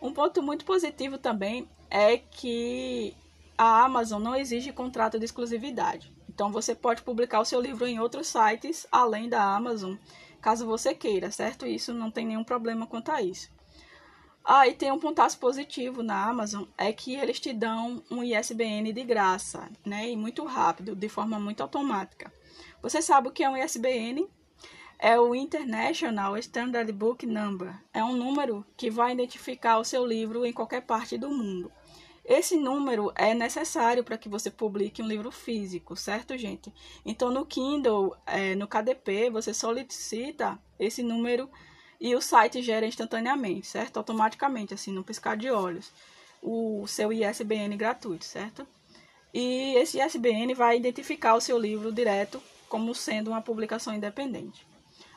Um 0.00 0.14
ponto 0.14 0.42
muito 0.42 0.64
positivo 0.64 1.18
também 1.18 1.68
é 1.90 2.16
que 2.16 3.14
a 3.58 3.84
Amazon 3.84 4.22
não 4.22 4.34
exige 4.34 4.72
contrato 4.72 5.18
de 5.18 5.26
exclusividade. 5.26 6.10
Então 6.26 6.50
você 6.50 6.74
pode 6.74 7.02
publicar 7.02 7.40
o 7.40 7.44
seu 7.44 7.60
livro 7.60 7.86
em 7.86 8.00
outros 8.00 8.28
sites 8.28 8.86
além 8.90 9.28
da 9.28 9.42
Amazon, 9.42 9.96
caso 10.40 10.64
você 10.64 10.94
queira, 10.94 11.30
certo? 11.30 11.66
Isso 11.66 11.92
não 11.92 12.10
tem 12.10 12.26
nenhum 12.26 12.44
problema 12.44 12.86
quanto 12.86 13.12
a 13.12 13.20
isso. 13.20 13.54
Ah, 14.48 14.68
e 14.68 14.74
tem 14.74 14.92
um 14.92 14.98
pontaço 15.00 15.38
positivo 15.40 16.04
na 16.04 16.28
Amazon, 16.28 16.62
é 16.78 16.92
que 16.92 17.16
eles 17.16 17.40
te 17.40 17.52
dão 17.52 18.00
um 18.08 18.22
ISBN 18.22 18.92
de 18.92 19.02
graça, 19.02 19.68
né? 19.84 20.08
E 20.08 20.16
muito 20.16 20.44
rápido, 20.44 20.94
de 20.94 21.08
forma 21.08 21.40
muito 21.40 21.62
automática. 21.62 22.32
Você 22.80 23.02
sabe 23.02 23.26
o 23.28 23.32
que 23.32 23.42
é 23.42 23.50
um 23.50 23.56
ISBN? 23.56 24.28
é 24.98 25.18
o 25.18 25.34
International 25.34 26.36
Standard 26.38 26.90
Book 26.92 27.26
Number. 27.26 27.74
É 27.92 28.02
um 28.02 28.16
número 28.16 28.64
que 28.76 28.90
vai 28.90 29.12
identificar 29.12 29.78
o 29.78 29.84
seu 29.84 30.06
livro 30.06 30.46
em 30.46 30.52
qualquer 30.52 30.82
parte 30.82 31.18
do 31.18 31.30
mundo. 31.30 31.70
Esse 32.24 32.56
número 32.56 33.12
é 33.14 33.34
necessário 33.34 34.02
para 34.02 34.18
que 34.18 34.28
você 34.28 34.50
publique 34.50 35.00
um 35.00 35.06
livro 35.06 35.30
físico, 35.30 35.94
certo, 35.94 36.36
gente? 36.36 36.72
Então, 37.04 37.30
no 37.30 37.46
Kindle, 37.46 38.16
é, 38.26 38.54
no 38.56 38.66
KDP, 38.66 39.30
você 39.30 39.54
solicita 39.54 40.58
esse 40.78 41.02
número 41.02 41.48
e 42.00 42.14
o 42.14 42.20
site 42.20 42.62
gera 42.62 42.86
instantaneamente, 42.86 43.66
certo? 43.66 43.96
Automaticamente, 43.96 44.74
assim, 44.74 44.92
no 44.92 45.04
piscar 45.04 45.36
de 45.36 45.50
olhos, 45.50 45.92
o 46.42 46.86
seu 46.86 47.12
ISBN 47.12 47.76
gratuito, 47.76 48.24
certo? 48.24 48.66
E 49.32 49.74
esse 49.76 50.00
ISBN 50.00 50.54
vai 50.54 50.76
identificar 50.76 51.34
o 51.34 51.40
seu 51.40 51.58
livro 51.58 51.92
direto 51.92 52.42
como 52.68 52.94
sendo 52.94 53.28
uma 53.28 53.42
publicação 53.42 53.94
independente. 53.94 54.66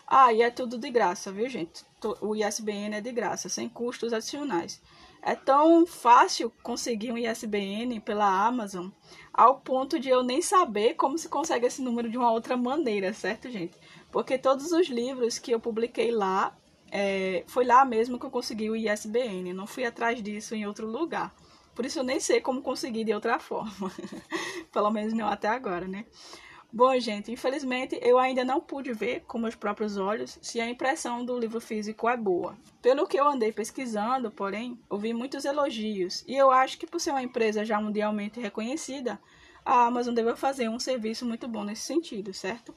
Ah, 0.07 0.33
e 0.33 0.41
é 0.41 0.49
tudo 0.49 0.77
de 0.77 0.89
graça, 0.89 1.31
viu, 1.31 1.47
gente? 1.47 1.85
O 2.19 2.35
ISBN 2.35 2.95
é 2.95 3.01
de 3.01 3.11
graça, 3.11 3.47
sem 3.47 3.69
custos 3.69 4.11
adicionais. 4.11 4.81
É 5.21 5.35
tão 5.35 5.85
fácil 5.85 6.51
conseguir 6.63 7.11
um 7.11 7.17
ISBN 7.17 7.99
pela 7.99 8.25
Amazon, 8.25 8.87
ao 9.33 9.59
ponto 9.59 9.99
de 9.99 10.09
eu 10.09 10.23
nem 10.23 10.41
saber 10.41 10.95
como 10.95 11.17
se 11.17 11.29
consegue 11.29 11.67
esse 11.67 11.81
número 11.81 12.09
de 12.09 12.17
uma 12.17 12.31
outra 12.31 12.57
maneira, 12.57 13.13
certo, 13.13 13.51
gente? 13.51 13.77
Porque 14.11 14.37
todos 14.37 14.71
os 14.71 14.87
livros 14.87 15.37
que 15.37 15.51
eu 15.51 15.59
publiquei 15.59 16.09
lá, 16.09 16.57
é, 16.91 17.43
foi 17.47 17.65
lá 17.65 17.85
mesmo 17.85 18.19
que 18.19 18.25
eu 18.25 18.31
consegui 18.31 18.69
o 18.69 18.75
ISBN, 18.75 19.53
não 19.53 19.67
fui 19.67 19.85
atrás 19.85 20.21
disso 20.21 20.55
em 20.55 20.65
outro 20.65 20.87
lugar. 20.87 21.33
Por 21.75 21.85
isso 21.85 21.99
eu 21.99 22.03
nem 22.03 22.19
sei 22.19 22.41
como 22.41 22.61
conseguir 22.61 23.03
de 23.03 23.13
outra 23.13 23.37
forma. 23.39 23.91
Pelo 24.71 24.91
menos 24.91 25.13
não 25.13 25.27
até 25.27 25.47
agora, 25.47 25.87
né? 25.87 26.05
Bom, 26.71 26.99
gente, 26.99 27.31
infelizmente 27.31 27.97
eu 27.99 28.19
ainda 28.19 28.45
não 28.45 28.59
pude 28.59 28.93
ver 28.93 29.21
com 29.21 29.39
meus 29.39 29.55
próprios 29.55 29.97
olhos 29.97 30.37
se 30.39 30.61
a 30.61 30.69
impressão 30.69 31.25
do 31.25 31.39
livro 31.39 31.59
físico 31.59 32.07
é 32.07 32.15
boa. 32.15 32.55
Pelo 32.79 33.07
que 33.07 33.19
eu 33.19 33.27
andei 33.27 33.51
pesquisando, 33.51 34.29
porém, 34.29 34.79
ouvi 34.87 35.11
muitos 35.11 35.45
elogios 35.45 36.23
e 36.27 36.35
eu 36.35 36.51
acho 36.51 36.77
que 36.77 36.85
por 36.85 37.01
ser 37.01 37.09
uma 37.09 37.23
empresa 37.23 37.65
já 37.65 37.81
mundialmente 37.81 38.39
reconhecida, 38.39 39.19
a 39.65 39.85
Amazon 39.85 40.13
deve 40.13 40.35
fazer 40.35 40.69
um 40.69 40.79
serviço 40.79 41.25
muito 41.25 41.47
bom 41.47 41.63
nesse 41.63 41.81
sentido, 41.81 42.33
certo? 42.33 42.73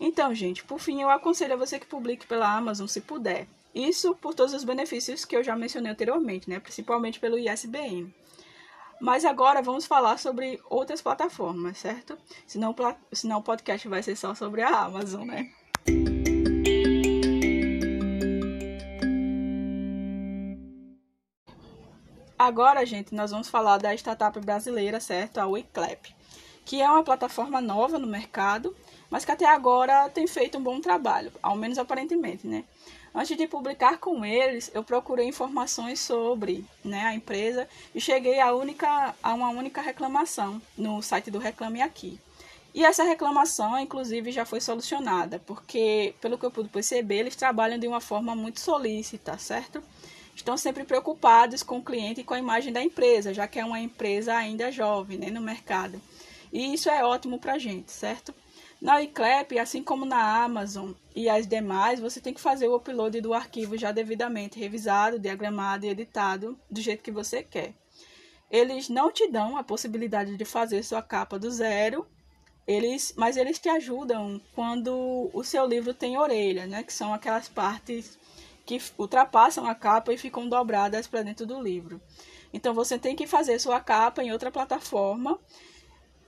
Então, 0.00 0.34
gente, 0.34 0.64
por 0.64 0.80
fim, 0.80 1.02
eu 1.02 1.10
aconselho 1.10 1.52
a 1.52 1.56
você 1.58 1.78
que 1.78 1.86
publique 1.86 2.26
pela 2.26 2.50
Amazon 2.50 2.86
se 2.86 3.02
puder. 3.02 3.46
Isso 3.74 4.14
por 4.14 4.34
todos 4.34 4.54
os 4.54 4.64
benefícios 4.64 5.26
que 5.26 5.36
eu 5.36 5.44
já 5.44 5.54
mencionei 5.54 5.92
anteriormente, 5.92 6.48
né? 6.48 6.58
Principalmente 6.58 7.20
pelo 7.20 7.38
ISBN. 7.38 8.12
Mas 8.98 9.26
agora 9.26 9.62
vamos 9.62 9.84
falar 9.84 10.18
sobre 10.18 10.58
outras 10.68 11.02
plataformas, 11.02 11.78
certo? 11.78 12.18
Senão, 12.46 12.74
senão 13.12 13.38
o 13.38 13.42
podcast 13.42 13.86
vai 13.88 14.02
ser 14.02 14.16
só 14.16 14.34
sobre 14.34 14.62
a 14.62 14.84
Amazon, 14.84 15.26
né? 15.26 15.50
Agora, 22.38 22.86
gente, 22.86 23.14
nós 23.14 23.30
vamos 23.30 23.50
falar 23.50 23.76
da 23.76 23.94
startup 23.94 24.40
brasileira, 24.40 24.98
certo? 24.98 25.38
A 25.38 25.46
WeClap, 25.46 26.14
que 26.70 26.80
é 26.80 26.88
uma 26.88 27.02
plataforma 27.02 27.60
nova 27.60 27.98
no 27.98 28.06
mercado, 28.06 28.76
mas 29.10 29.24
que 29.24 29.32
até 29.32 29.44
agora 29.44 30.08
tem 30.08 30.24
feito 30.28 30.56
um 30.56 30.62
bom 30.62 30.80
trabalho, 30.80 31.32
ao 31.42 31.56
menos 31.56 31.78
aparentemente, 31.78 32.46
né? 32.46 32.62
Antes 33.12 33.36
de 33.36 33.48
publicar 33.48 33.98
com 33.98 34.24
eles, 34.24 34.70
eu 34.72 34.84
procurei 34.84 35.26
informações 35.26 35.98
sobre 35.98 36.64
né, 36.84 37.00
a 37.06 37.12
empresa 37.12 37.68
e 37.92 38.00
cheguei 38.00 38.38
a, 38.38 38.54
única, 38.54 39.16
a 39.20 39.34
uma 39.34 39.48
única 39.48 39.80
reclamação 39.80 40.62
no 40.78 41.02
site 41.02 41.28
do 41.28 41.40
Reclame 41.40 41.82
Aqui. 41.82 42.20
E 42.72 42.84
essa 42.84 43.02
reclamação, 43.02 43.76
inclusive, 43.76 44.30
já 44.30 44.44
foi 44.44 44.60
solucionada, 44.60 45.40
porque, 45.40 46.14
pelo 46.20 46.38
que 46.38 46.46
eu 46.46 46.52
pude 46.52 46.68
perceber, 46.68 47.16
eles 47.16 47.34
trabalham 47.34 47.80
de 47.80 47.88
uma 47.88 48.00
forma 48.00 48.36
muito 48.36 48.60
solícita, 48.60 49.36
certo? 49.38 49.82
Estão 50.36 50.56
sempre 50.56 50.84
preocupados 50.84 51.64
com 51.64 51.78
o 51.78 51.82
cliente 51.82 52.20
e 52.20 52.24
com 52.24 52.34
a 52.34 52.38
imagem 52.38 52.72
da 52.72 52.80
empresa, 52.80 53.34
já 53.34 53.48
que 53.48 53.58
é 53.58 53.64
uma 53.64 53.80
empresa 53.80 54.36
ainda 54.36 54.70
jovem 54.70 55.18
né, 55.18 55.30
no 55.30 55.40
mercado. 55.40 56.00
E 56.52 56.74
isso 56.74 56.88
é 56.90 57.04
ótimo 57.04 57.38
para 57.38 57.54
a 57.54 57.58
gente, 57.58 57.90
certo? 57.92 58.34
Na 58.80 59.02
iClap, 59.02 59.58
assim 59.58 59.82
como 59.82 60.04
na 60.04 60.42
Amazon 60.42 60.92
e 61.14 61.28
as 61.28 61.46
demais, 61.46 62.00
você 62.00 62.20
tem 62.20 62.32
que 62.32 62.40
fazer 62.40 62.66
o 62.66 62.76
upload 62.76 63.20
do 63.20 63.34
arquivo 63.34 63.76
já 63.76 63.92
devidamente 63.92 64.58
revisado, 64.58 65.18
diagramado 65.18 65.84
e 65.84 65.90
editado 65.90 66.58
do 66.70 66.80
jeito 66.80 67.02
que 67.02 67.10
você 67.10 67.42
quer. 67.42 67.74
Eles 68.50 68.88
não 68.88 69.12
te 69.12 69.28
dão 69.28 69.56
a 69.56 69.62
possibilidade 69.62 70.36
de 70.36 70.44
fazer 70.44 70.82
sua 70.82 71.02
capa 71.02 71.38
do 71.38 71.50
zero, 71.50 72.06
eles, 72.66 73.12
mas 73.16 73.36
eles 73.36 73.58
te 73.58 73.68
ajudam 73.68 74.40
quando 74.54 75.30
o 75.32 75.44
seu 75.44 75.66
livro 75.66 75.92
tem 75.92 76.16
orelha, 76.16 76.66
né, 76.66 76.82
que 76.82 76.92
são 76.92 77.12
aquelas 77.12 77.48
partes 77.48 78.18
que 78.64 78.80
ultrapassam 78.96 79.66
a 79.66 79.74
capa 79.74 80.12
e 80.12 80.18
ficam 80.18 80.48
dobradas 80.48 81.06
para 81.06 81.22
dentro 81.22 81.44
do 81.44 81.60
livro. 81.60 82.00
Então 82.52 82.72
você 82.72 82.98
tem 82.98 83.14
que 83.14 83.26
fazer 83.26 83.58
sua 83.58 83.80
capa 83.80 84.22
em 84.22 84.32
outra 84.32 84.50
plataforma 84.50 85.38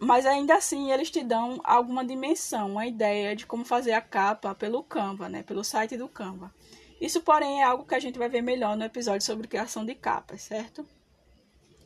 mas 0.02 0.26
ainda 0.26 0.56
assim 0.56 0.90
eles 0.90 1.12
te 1.12 1.23
dão 1.23 1.61
alguma 1.62 2.04
dimensão, 2.04 2.73
uma 2.73 2.85
ideia 2.85 3.37
de 3.37 3.47
como 3.47 3.64
fazer 3.64 3.92
a 3.92 4.00
capa 4.00 4.52
pelo 4.52 4.82
Canva, 4.82 5.28
né, 5.28 5.44
pelo 5.44 5.62
site 5.62 5.97
do 5.97 6.09
Canva. 6.09 6.52
Isso, 7.00 7.21
porém, 7.21 7.61
é 7.61 7.64
algo 7.64 7.85
que 7.85 7.94
a 7.94 8.00
gente 8.00 8.18
vai 8.18 8.28
ver 8.28 8.42
melhor 8.42 8.76
no 8.76 8.82
episódio 8.82 9.25
sobre 9.25 9.47
criação 9.47 9.87
de 9.87 9.94
capas, 9.94 10.42
certo? 10.42 10.85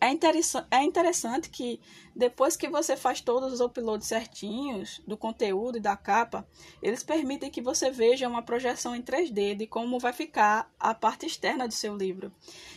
É, 0.01 0.11
interessante, 0.11 0.67
é 0.71 0.83
interessante 0.83 1.51
que 1.51 1.79
depois 2.15 2.57
que 2.57 2.69
você 2.69 2.97
faz 2.97 3.21
todos 3.21 3.53
os 3.53 3.61
uploads 3.61 4.09
certinhos 4.09 5.03
do 5.07 5.17
conteúdo 5.17 5.77
e 5.77 5.81
da 5.81 5.97
capa, 5.97 6.47
eles 6.83 7.03
permitem 7.03 7.51
que 7.51 7.61
você 7.61 7.91
veja 7.91 8.29
uma 8.29 8.43
projeção 8.43 8.97
em 8.97 9.03
3D 9.03 9.57
de 9.57 9.67
como 9.67 9.99
vai 9.99 10.15
ficar 10.15 10.71
a 10.81 10.95
parte 10.95 11.27
externa 11.27 11.69
do 11.69 11.75
seu 11.75 11.95
livro. 11.95 12.33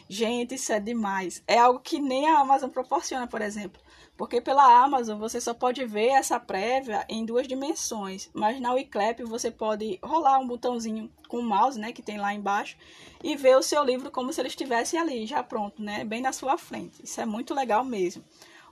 Gente, 0.10 0.56
isso 0.56 0.74
é 0.74 0.82
demais. 0.82 1.42
É 1.48 1.58
algo 1.58 1.80
que 1.80 2.00
nem 2.00 2.28
a 2.28 2.40
Amazon 2.40 2.70
proporciona, 2.70 3.28
por 3.28 3.42
exemplo. 3.42 3.82
Porque 4.20 4.42
pela 4.42 4.84
Amazon 4.84 5.18
você 5.18 5.40
só 5.40 5.54
pode 5.54 5.86
ver 5.86 6.08
essa 6.08 6.38
prévia 6.38 7.06
em 7.08 7.26
duas 7.26 7.48
dimensões, 7.48 8.30
mas 8.34 8.60
na 8.60 8.74
Wiclap 8.74 9.24
você 9.24 9.50
pode 9.50 9.98
rolar 10.04 10.40
um 10.40 10.46
botãozinho 10.46 11.10
com 11.30 11.38
o 11.38 11.42
mouse, 11.42 11.80
né, 11.80 11.94
que 11.94 12.02
tem 12.02 12.18
lá 12.18 12.34
embaixo, 12.34 12.76
e 13.24 13.38
ver 13.38 13.56
o 13.56 13.64
seu 13.64 13.82
livro 13.82 14.12
como 14.12 14.34
se 14.34 14.42
ele 14.42 14.50
estivesse 14.50 14.98
ali, 14.98 15.26
já 15.26 15.42
pronto, 15.42 15.82
né, 15.82 16.04
bem 16.04 16.22
na 16.22 16.34
sua 16.34 16.58
frente. 16.58 17.02
Isso 17.02 17.22
é 17.22 17.26
muito 17.26 17.54
legal 17.54 17.86
mesmo. 17.86 18.22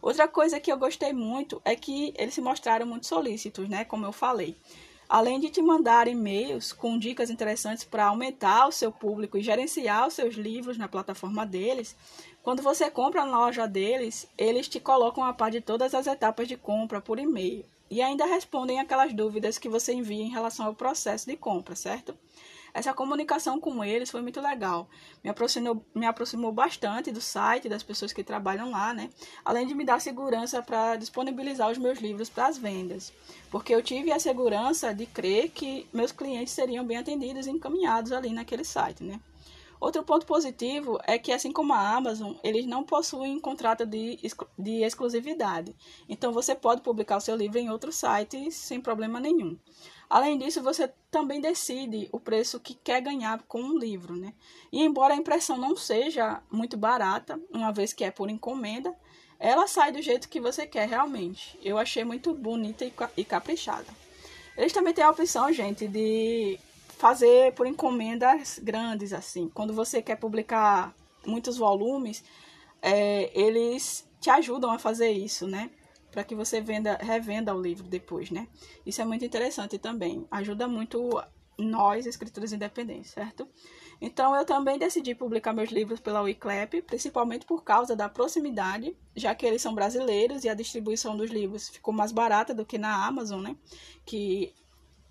Outra 0.01 0.27
coisa 0.27 0.59
que 0.59 0.69
eu 0.69 0.77
gostei 0.77 1.13
muito 1.13 1.61
é 1.63 1.77
que 1.77 2.13
eles 2.17 2.33
se 2.33 2.41
mostraram 2.41 2.85
muito 2.85 3.07
solícitos, 3.07 3.69
né, 3.69 3.85
como 3.85 4.05
eu 4.05 4.11
falei. 4.11 4.53
Além 5.09 5.39
de 5.39 5.49
te 5.49 5.61
mandar 5.61 6.07
e-mails 6.07 6.73
com 6.73 6.97
dicas 6.97 7.29
interessantes 7.29 7.83
para 7.83 8.07
aumentar 8.07 8.67
o 8.67 8.71
seu 8.71 8.91
público 8.91 9.37
e 9.37 9.43
gerenciar 9.43 10.07
os 10.07 10.13
seus 10.13 10.35
livros 10.35 10.77
na 10.77 10.87
plataforma 10.87 11.45
deles, 11.45 11.95
quando 12.43 12.61
você 12.61 12.89
compra 12.89 13.25
na 13.25 13.39
loja 13.39 13.67
deles, 13.67 14.27
eles 14.37 14.67
te 14.67 14.79
colocam 14.79 15.23
a 15.23 15.33
par 15.33 15.51
de 15.51 15.61
todas 15.61 15.93
as 15.93 16.07
etapas 16.07 16.47
de 16.47 16.57
compra 16.57 17.01
por 17.01 17.19
e-mail 17.19 17.65
e 17.89 18.01
ainda 18.01 18.25
respondem 18.25 18.79
aquelas 18.79 19.13
dúvidas 19.13 19.57
que 19.57 19.69
você 19.69 19.93
envia 19.93 20.23
em 20.23 20.29
relação 20.29 20.65
ao 20.65 20.75
processo 20.75 21.25
de 21.25 21.37
compra, 21.37 21.75
certo? 21.75 22.17
Essa 22.77 22.93
comunicação 22.93 23.59
com 23.59 23.83
eles 23.83 24.11
foi 24.11 24.21
muito 24.21 24.39
legal. 24.39 24.87
Me 25.23 25.31
aproximou, 25.31 25.83
me 25.95 26.05
aproximou 26.05 26.51
bastante 26.51 27.11
do 27.11 27.19
site, 27.19 27.67
das 27.67 27.81
pessoas 27.81 28.13
que 28.13 28.23
trabalham 28.23 28.69
lá, 28.69 28.93
né? 28.93 29.09
Além 29.43 29.65
de 29.65 29.73
me 29.73 29.83
dar 29.83 29.99
segurança 29.99 30.61
para 30.61 30.95
disponibilizar 30.95 31.71
os 31.71 31.79
meus 31.79 31.97
livros 31.97 32.29
para 32.29 32.45
as 32.45 32.55
vendas. 32.59 33.11
Porque 33.49 33.73
eu 33.73 33.81
tive 33.81 34.11
a 34.11 34.19
segurança 34.19 34.93
de 34.93 35.07
crer 35.07 35.49
que 35.49 35.87
meus 35.91 36.11
clientes 36.11 36.53
seriam 36.53 36.85
bem 36.85 36.97
atendidos 36.97 37.47
e 37.47 37.49
encaminhados 37.49 38.11
ali 38.11 38.31
naquele 38.31 38.63
site, 38.63 39.03
né? 39.03 39.19
Outro 39.79 40.03
ponto 40.03 40.25
positivo 40.25 40.99
é 41.05 41.17
que, 41.19 41.31
assim 41.31 41.51
como 41.51 41.73
a 41.73 41.95
Amazon, 41.95 42.33
eles 42.43 42.65
não 42.65 42.83
possuem 42.83 43.39
contrato 43.39 43.85
de, 43.85 44.19
de 44.57 44.83
exclusividade. 44.83 45.75
Então, 46.09 46.31
você 46.31 46.55
pode 46.55 46.81
publicar 46.81 47.17
o 47.17 47.21
seu 47.21 47.35
livro 47.35 47.59
em 47.59 47.69
outros 47.69 47.95
sites 47.95 48.55
sem 48.55 48.81
problema 48.81 49.19
nenhum. 49.19 49.57
Além 50.09 50.37
disso, 50.37 50.63
você 50.63 50.91
também 51.11 51.41
decide 51.41 52.07
o 52.11 52.19
preço 52.19 52.59
que 52.59 52.73
quer 52.73 53.01
ganhar 53.01 53.43
com 53.43 53.61
o 53.61 53.77
livro, 53.77 54.15
né? 54.15 54.33
E 54.71 54.81
embora 54.81 55.13
a 55.13 55.17
impressão 55.17 55.57
não 55.57 55.75
seja 55.75 56.41
muito 56.49 56.77
barata, 56.77 57.39
uma 57.51 57.73
vez 57.73 57.91
que 57.91 58.05
é 58.05 58.11
por 58.11 58.29
encomenda, 58.29 58.95
ela 59.37 59.67
sai 59.67 59.91
do 59.91 60.01
jeito 60.01 60.29
que 60.29 60.39
você 60.39 60.65
quer 60.65 60.87
realmente. 60.87 61.59
Eu 61.61 61.77
achei 61.77 62.03
muito 62.03 62.33
bonita 62.33 62.85
e 63.15 63.25
caprichada. 63.25 63.87
Eles 64.57 64.73
também 64.73 64.93
têm 64.93 65.03
a 65.03 65.11
opção, 65.11 65.51
gente, 65.51 65.87
de 65.87 66.57
fazer 66.97 67.53
por 67.53 67.65
encomendas 67.67 68.59
grandes, 68.59 69.13
assim. 69.13 69.49
Quando 69.53 69.73
você 69.73 70.01
quer 70.01 70.17
publicar 70.17 70.95
muitos 71.25 71.57
volumes, 71.57 72.23
é, 72.81 73.31
eles 73.39 74.07
te 74.19 74.29
ajudam 74.29 74.71
a 74.71 74.79
fazer 74.79 75.11
isso, 75.11 75.47
né? 75.47 75.69
para 76.17 76.23
que 76.23 76.33
você 76.33 76.59
venda, 76.59 76.97
revenda 76.99 77.53
o 77.53 77.61
livro 77.61 77.87
depois, 77.87 78.31
né? 78.31 78.47
Isso 78.83 78.99
é 78.99 79.05
muito 79.05 79.23
interessante 79.23 79.77
também. 79.77 80.25
Ajuda 80.31 80.67
muito 80.67 81.21
nós, 81.57 82.07
escritores 82.07 82.51
independentes, 82.51 83.11
certo? 83.11 83.47
Então, 84.01 84.35
eu 84.35 84.43
também 84.43 84.79
decidi 84.79 85.13
publicar 85.13 85.53
meus 85.53 85.69
livros 85.69 85.99
pela 85.99 86.21
Wiclap, 86.21 86.81
principalmente 86.83 87.45
por 87.45 87.63
causa 87.63 87.95
da 87.95 88.09
proximidade, 88.09 88.95
já 89.15 89.35
que 89.35 89.45
eles 89.45 89.61
são 89.61 89.75
brasileiros 89.75 90.43
e 90.43 90.49
a 90.49 90.53
distribuição 90.53 91.17
dos 91.17 91.29
livros 91.29 91.69
ficou 91.69 91.93
mais 91.93 92.11
barata 92.11 92.53
do 92.53 92.65
que 92.65 92.77
na 92.77 93.05
Amazon, 93.05 93.41
né? 93.41 93.55
Que 94.05 94.53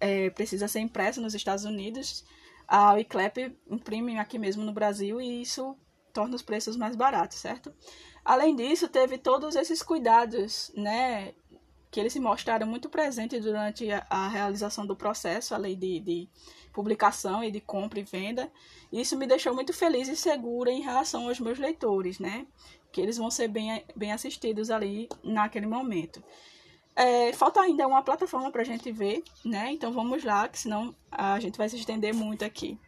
é, 0.00 0.30
precisa 0.30 0.68
ser 0.68 0.80
impressa 0.80 1.20
nos 1.20 1.34
Estados 1.34 1.64
Unidos. 1.64 2.24
A 2.66 2.94
Wiclap 2.94 3.38
imprime 3.70 4.18
aqui 4.18 4.38
mesmo 4.38 4.64
no 4.64 4.72
Brasil 4.72 5.20
e 5.20 5.42
isso 5.42 5.76
torna 6.12 6.34
os 6.34 6.42
preços 6.42 6.76
mais 6.76 6.96
baratos, 6.96 7.38
certo? 7.38 7.72
Além 8.24 8.56
disso, 8.56 8.88
teve 8.88 9.18
todos 9.18 9.54
esses 9.54 9.82
cuidados, 9.82 10.72
né, 10.74 11.34
que 11.90 12.00
eles 12.00 12.12
se 12.12 12.18
mostraram 12.18 12.66
muito 12.66 12.88
presentes 12.88 13.44
durante 13.44 13.90
a, 13.92 14.04
a 14.10 14.28
realização 14.28 14.86
do 14.86 14.96
processo, 14.96 15.54
a 15.54 15.58
lei 15.58 15.76
de, 15.76 16.00
de, 16.00 16.28
publicação 16.72 17.42
e 17.42 17.50
de 17.50 17.60
compra 17.60 18.00
e 18.00 18.02
venda. 18.02 18.50
Isso 18.92 19.16
me 19.16 19.26
deixou 19.26 19.54
muito 19.54 19.72
feliz 19.72 20.08
e 20.08 20.16
segura 20.16 20.70
em 20.70 20.82
relação 20.82 21.28
aos 21.28 21.38
meus 21.38 21.58
leitores, 21.58 22.18
né, 22.18 22.46
que 22.90 23.00
eles 23.00 23.16
vão 23.16 23.30
ser 23.30 23.48
bem, 23.48 23.84
bem 23.94 24.12
assistidos 24.12 24.70
ali 24.70 25.08
naquele 25.22 25.66
momento. 25.66 26.22
É, 26.96 27.30
falta 27.34 27.60
ainda 27.60 27.86
uma 27.86 28.02
plataforma 28.02 28.50
para 28.50 28.62
a 28.62 28.64
gente 28.64 28.90
ver, 28.90 29.22
né? 29.44 29.70
Então 29.70 29.92
vamos 29.92 30.24
lá, 30.24 30.48
que 30.48 30.58
senão 30.58 30.96
a 31.10 31.38
gente 31.38 31.58
vai 31.58 31.68
se 31.68 31.76
estender 31.76 32.14
muito 32.14 32.42
aqui. 32.42 32.78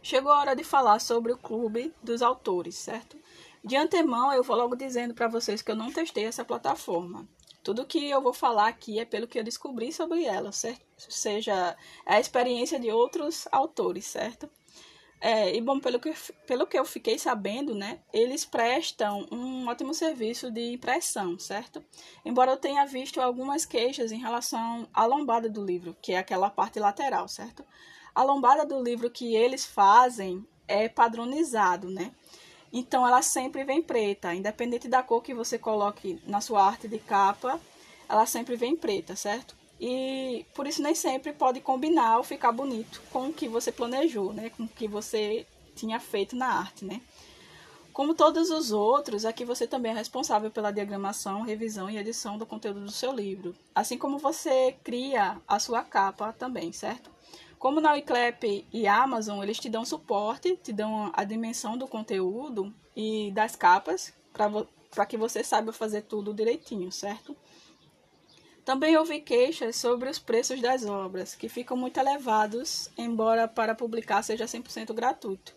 Chegou 0.00 0.30
a 0.30 0.38
hora 0.38 0.54
de 0.54 0.62
falar 0.62 1.00
sobre 1.00 1.32
o 1.32 1.36
clube 1.36 1.92
dos 2.02 2.22
autores, 2.22 2.76
certo? 2.76 3.18
De 3.64 3.76
antemão, 3.76 4.32
eu 4.32 4.42
vou 4.42 4.56
logo 4.56 4.76
dizendo 4.76 5.12
para 5.12 5.28
vocês 5.28 5.60
que 5.60 5.70
eu 5.70 5.76
não 5.76 5.92
testei 5.92 6.24
essa 6.24 6.44
plataforma. 6.44 7.28
Tudo 7.62 7.84
que 7.84 8.08
eu 8.08 8.22
vou 8.22 8.32
falar 8.32 8.68
aqui 8.68 8.98
é 8.98 9.04
pelo 9.04 9.26
que 9.26 9.38
eu 9.38 9.44
descobri 9.44 9.92
sobre 9.92 10.24
ela, 10.24 10.50
certo? 10.52 10.80
Ou 11.04 11.10
seja, 11.10 11.76
é 12.06 12.14
a 12.14 12.20
experiência 12.20 12.78
de 12.80 12.90
outros 12.90 13.46
autores, 13.52 14.06
certo? 14.06 14.48
É, 15.20 15.54
e 15.54 15.60
bom, 15.60 15.78
pelo 15.78 16.00
que, 16.00 16.14
pelo 16.46 16.66
que 16.66 16.78
eu 16.78 16.84
fiquei 16.84 17.18
sabendo, 17.18 17.74
né, 17.74 18.00
eles 18.10 18.46
prestam 18.46 19.26
um 19.30 19.68
ótimo 19.68 19.92
serviço 19.92 20.50
de 20.50 20.72
impressão, 20.72 21.38
certo? 21.38 21.84
Embora 22.24 22.52
eu 22.52 22.56
tenha 22.56 22.86
visto 22.86 23.20
algumas 23.20 23.66
queixas 23.66 24.12
em 24.12 24.18
relação 24.18 24.88
à 24.94 25.04
lombada 25.04 25.48
do 25.48 25.62
livro, 25.62 25.94
que 26.00 26.12
é 26.12 26.18
aquela 26.18 26.48
parte 26.48 26.80
lateral, 26.80 27.28
certo? 27.28 27.62
A 28.14 28.22
lombada 28.22 28.64
do 28.64 28.82
livro 28.82 29.10
que 29.10 29.36
eles 29.36 29.66
fazem 29.66 30.42
é 30.66 30.88
padronizado, 30.88 31.90
né? 31.90 32.12
Então 32.72 33.06
ela 33.06 33.20
sempre 33.20 33.62
vem 33.62 33.82
preta, 33.82 34.34
independente 34.34 34.88
da 34.88 35.02
cor 35.02 35.22
que 35.22 35.34
você 35.34 35.58
coloque 35.58 36.18
na 36.26 36.40
sua 36.40 36.64
arte 36.64 36.88
de 36.88 36.98
capa, 36.98 37.60
ela 38.08 38.24
sempre 38.24 38.56
vem 38.56 38.74
preta, 38.74 39.14
certo? 39.14 39.59
E 39.80 40.44
por 40.54 40.66
isso 40.66 40.82
nem 40.82 40.94
sempre 40.94 41.32
pode 41.32 41.60
combinar 41.60 42.18
ou 42.18 42.22
ficar 42.22 42.52
bonito 42.52 43.00
com 43.10 43.28
o 43.28 43.32
que 43.32 43.48
você 43.48 43.72
planejou, 43.72 44.32
né? 44.32 44.50
Com 44.50 44.64
o 44.64 44.68
que 44.68 44.86
você 44.86 45.46
tinha 45.74 45.98
feito 45.98 46.36
na 46.36 46.46
arte, 46.46 46.84
né? 46.84 47.00
Como 47.92 48.14
todos 48.14 48.50
os 48.50 48.70
outros, 48.70 49.24
aqui 49.24 49.44
você 49.44 49.66
também 49.66 49.92
é 49.92 49.94
responsável 49.94 50.50
pela 50.50 50.70
diagramação, 50.70 51.42
revisão 51.42 51.90
e 51.90 51.98
edição 51.98 52.38
do 52.38 52.46
conteúdo 52.46 52.80
do 52.80 52.90
seu 52.90 53.12
livro, 53.12 53.54
assim 53.74 53.98
como 53.98 54.18
você 54.18 54.76
cria 54.84 55.40
a 55.48 55.58
sua 55.58 55.82
capa 55.82 56.32
também, 56.32 56.72
certo? 56.72 57.10
Como 57.58 57.80
na 57.80 57.92
Wiclap 57.92 58.66
e 58.72 58.86
Amazon, 58.86 59.42
eles 59.42 59.58
te 59.58 59.68
dão 59.68 59.84
suporte, 59.84 60.56
te 60.62 60.72
dão 60.72 61.10
a 61.12 61.24
dimensão 61.24 61.76
do 61.76 61.86
conteúdo 61.86 62.72
e 62.94 63.30
das 63.32 63.56
capas 63.56 64.14
para 64.90 65.04
que 65.04 65.16
você 65.16 65.42
saiba 65.42 65.72
fazer 65.72 66.02
tudo 66.02 66.32
direitinho, 66.32 66.90
certo? 66.92 67.36
Também 68.70 68.96
ouvi 68.96 69.20
queixas 69.20 69.74
sobre 69.74 70.08
os 70.08 70.20
preços 70.20 70.60
das 70.60 70.86
obras, 70.86 71.34
que 71.34 71.48
ficam 71.48 71.76
muito 71.76 71.98
elevados, 71.98 72.88
embora 72.96 73.48
para 73.48 73.74
publicar 73.74 74.22
seja 74.22 74.44
100% 74.44 74.94
gratuito. 74.94 75.52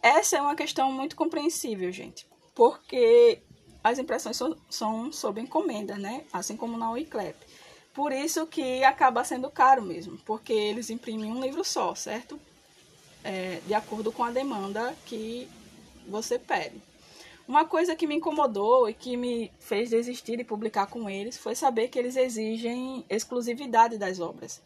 Essa 0.00 0.36
é 0.36 0.40
uma 0.40 0.54
questão 0.54 0.92
muito 0.92 1.16
compreensível, 1.16 1.90
gente, 1.90 2.24
porque 2.54 3.42
as 3.82 3.98
impressões 3.98 4.36
são, 4.36 4.56
são 4.70 5.10
sob 5.10 5.40
encomenda, 5.40 5.98
né? 5.98 6.22
Assim 6.32 6.56
como 6.56 6.78
na 6.78 6.92
Wiclap. 6.92 7.34
Por 7.92 8.12
isso 8.12 8.46
que 8.46 8.84
acaba 8.84 9.24
sendo 9.24 9.50
caro 9.50 9.82
mesmo, 9.82 10.16
porque 10.18 10.52
eles 10.52 10.90
imprimem 10.90 11.32
um 11.32 11.42
livro 11.42 11.64
só, 11.64 11.92
certo? 11.92 12.38
É, 13.24 13.60
de 13.66 13.74
acordo 13.74 14.12
com 14.12 14.22
a 14.22 14.30
demanda 14.30 14.94
que 15.06 15.48
você 16.06 16.38
pede. 16.38 16.80
Uma 17.46 17.64
coisa 17.64 17.96
que 17.96 18.06
me 18.06 18.14
incomodou 18.14 18.88
e 18.88 18.94
que 18.94 19.16
me 19.16 19.52
fez 19.58 19.90
desistir 19.90 20.36
de 20.36 20.44
publicar 20.44 20.86
com 20.86 21.10
eles 21.10 21.36
foi 21.36 21.54
saber 21.54 21.88
que 21.88 21.98
eles 21.98 22.16
exigem 22.16 23.04
exclusividade 23.10 23.98
das 23.98 24.20
obras. 24.20 24.62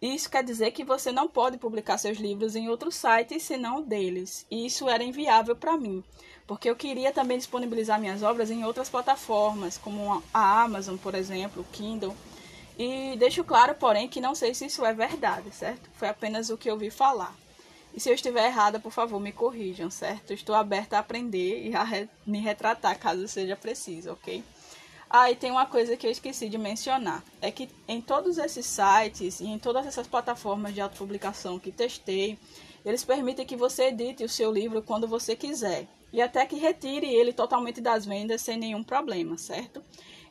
Isso 0.00 0.30
quer 0.30 0.42
dizer 0.42 0.70
que 0.72 0.84
você 0.84 1.10
não 1.10 1.28
pode 1.28 1.58
publicar 1.58 1.98
seus 1.98 2.18
livros 2.18 2.54
em 2.54 2.68
outros 2.68 2.94
sites 2.96 3.42
senão 3.42 3.82
deles. 3.82 4.46
E 4.50 4.66
isso 4.66 4.88
era 4.88 5.02
inviável 5.02 5.56
para 5.56 5.76
mim, 5.76 6.04
porque 6.46 6.68
eu 6.68 6.76
queria 6.76 7.12
também 7.12 7.38
disponibilizar 7.38 8.00
minhas 8.00 8.22
obras 8.22 8.50
em 8.50 8.64
outras 8.64 8.88
plataformas, 8.88 9.78
como 9.78 10.22
a 10.32 10.62
Amazon, 10.62 10.96
por 10.96 11.14
exemplo, 11.14 11.62
o 11.62 11.72
Kindle. 11.72 12.14
E 12.78 13.16
deixo 13.16 13.42
claro, 13.42 13.74
porém, 13.74 14.06
que 14.06 14.20
não 14.20 14.34
sei 14.34 14.54
se 14.54 14.66
isso 14.66 14.84
é 14.84 14.92
verdade, 14.92 15.50
certo? 15.50 15.88
Foi 15.94 16.08
apenas 16.08 16.50
o 16.50 16.58
que 16.58 16.70
eu 16.70 16.76
vi 16.76 16.90
falar. 16.90 17.34
E 17.96 18.00
se 18.00 18.10
eu 18.10 18.14
estiver 18.14 18.44
errada, 18.44 18.78
por 18.78 18.92
favor, 18.92 19.18
me 19.18 19.32
corrijam, 19.32 19.90
certo? 19.90 20.34
Estou 20.34 20.54
aberta 20.54 20.98
a 20.98 21.00
aprender 21.00 21.66
e 21.66 21.74
a 21.74 21.82
re 21.82 22.06
me 22.26 22.38
retratar 22.38 22.98
caso 22.98 23.26
seja 23.26 23.56
preciso, 23.56 24.12
ok? 24.12 24.44
Ah, 25.08 25.30
e 25.30 25.34
tem 25.34 25.50
uma 25.50 25.64
coisa 25.64 25.96
que 25.96 26.06
eu 26.06 26.10
esqueci 26.10 26.50
de 26.50 26.58
mencionar. 26.58 27.24
É 27.40 27.50
que 27.50 27.70
em 27.88 28.02
todos 28.02 28.36
esses 28.36 28.66
sites 28.66 29.40
e 29.40 29.46
em 29.46 29.58
todas 29.58 29.86
essas 29.86 30.06
plataformas 30.06 30.74
de 30.74 30.80
autopublicação 30.82 31.58
que 31.58 31.72
testei, 31.72 32.38
eles 32.84 33.02
permitem 33.02 33.46
que 33.46 33.56
você 33.56 33.84
edite 33.84 34.22
o 34.24 34.28
seu 34.28 34.52
livro 34.52 34.82
quando 34.82 35.08
você 35.08 35.34
quiser. 35.34 35.88
E 36.12 36.20
até 36.20 36.44
que 36.44 36.56
retire 36.56 37.06
ele 37.06 37.32
totalmente 37.32 37.80
das 37.80 38.04
vendas 38.04 38.42
sem 38.42 38.58
nenhum 38.58 38.84
problema, 38.84 39.38
certo? 39.38 39.82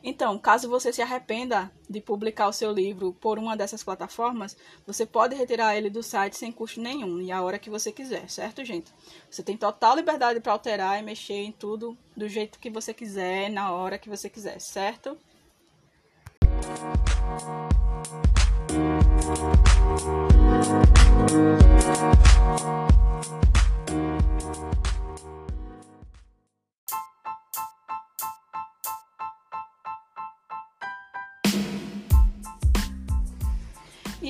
Então, 0.02 0.38
caso 0.38 0.68
você 0.68 0.92
se 0.92 1.02
arrependa 1.02 1.70
de 1.88 2.00
publicar 2.00 2.48
o 2.48 2.52
seu 2.52 2.72
livro 2.72 3.12
por 3.20 3.38
uma 3.38 3.56
dessas 3.56 3.82
plataformas, 3.82 4.56
você 4.86 5.04
pode 5.04 5.34
retirar 5.34 5.76
ele 5.76 5.90
do 5.90 6.02
site 6.02 6.36
sem 6.36 6.52
custo 6.52 6.80
nenhum 6.80 7.20
e 7.20 7.32
a 7.32 7.42
hora 7.42 7.58
que 7.58 7.70
você 7.70 7.90
quiser, 7.90 8.28
certo, 8.28 8.64
gente? 8.64 8.92
Você 9.30 9.42
tem 9.42 9.56
total 9.56 9.96
liberdade 9.96 10.40
para 10.40 10.52
alterar 10.52 10.98
e 10.98 11.02
mexer 11.02 11.34
em 11.34 11.52
tudo 11.52 11.96
do 12.16 12.28
jeito 12.28 12.58
que 12.58 12.70
você 12.70 12.94
quiser, 12.94 13.50
na 13.50 13.72
hora 13.72 13.98
que 13.98 14.08
você 14.08 14.28
quiser, 14.28 14.60
certo? 14.60 15.16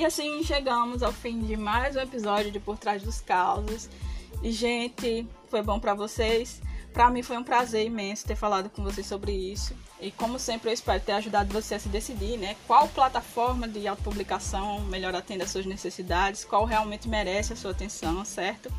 Assim 0.05 0.43
chegamos 0.43 1.01
ao 1.01 1.11
fim 1.11 1.39
de 1.39 1.57
mais 1.57 1.95
um 1.95 1.99
episódio 1.99 2.51
de 2.51 2.59
Por 2.59 2.77
Trás 2.77 3.01
dos 3.01 3.19
Causos. 3.21 3.89
E, 4.43 4.51
gente, 4.51 5.27
foi 5.49 5.61
bom 5.61 5.79
para 5.79 5.93
vocês? 5.93 6.61
Para 6.93 7.09
mim 7.09 7.23
foi 7.23 7.37
um 7.37 7.43
prazer 7.43 7.85
imenso 7.85 8.25
ter 8.25 8.35
falado 8.35 8.69
com 8.69 8.83
vocês 8.83 9.05
sobre 9.07 9.31
isso. 9.31 9.75
E 9.99 10.11
como 10.11 10.37
sempre 10.37 10.69
eu 10.69 10.73
espero 10.73 11.01
ter 11.01 11.13
ajudado 11.13 11.51
você 11.51 11.75
a 11.75 11.79
se 11.79 11.89
decidir, 11.89 12.37
né? 12.37 12.55
Qual 12.67 12.87
plataforma 12.87 13.67
de 13.67 13.87
autopublicação 13.87 14.81
melhor 14.81 15.15
atende 15.15 15.43
às 15.43 15.51
suas 15.51 15.65
necessidades, 15.65 16.45
qual 16.45 16.65
realmente 16.65 17.07
merece 17.07 17.53
a 17.53 17.55
sua 17.55 17.71
atenção, 17.71 18.23
certo? 18.23 18.71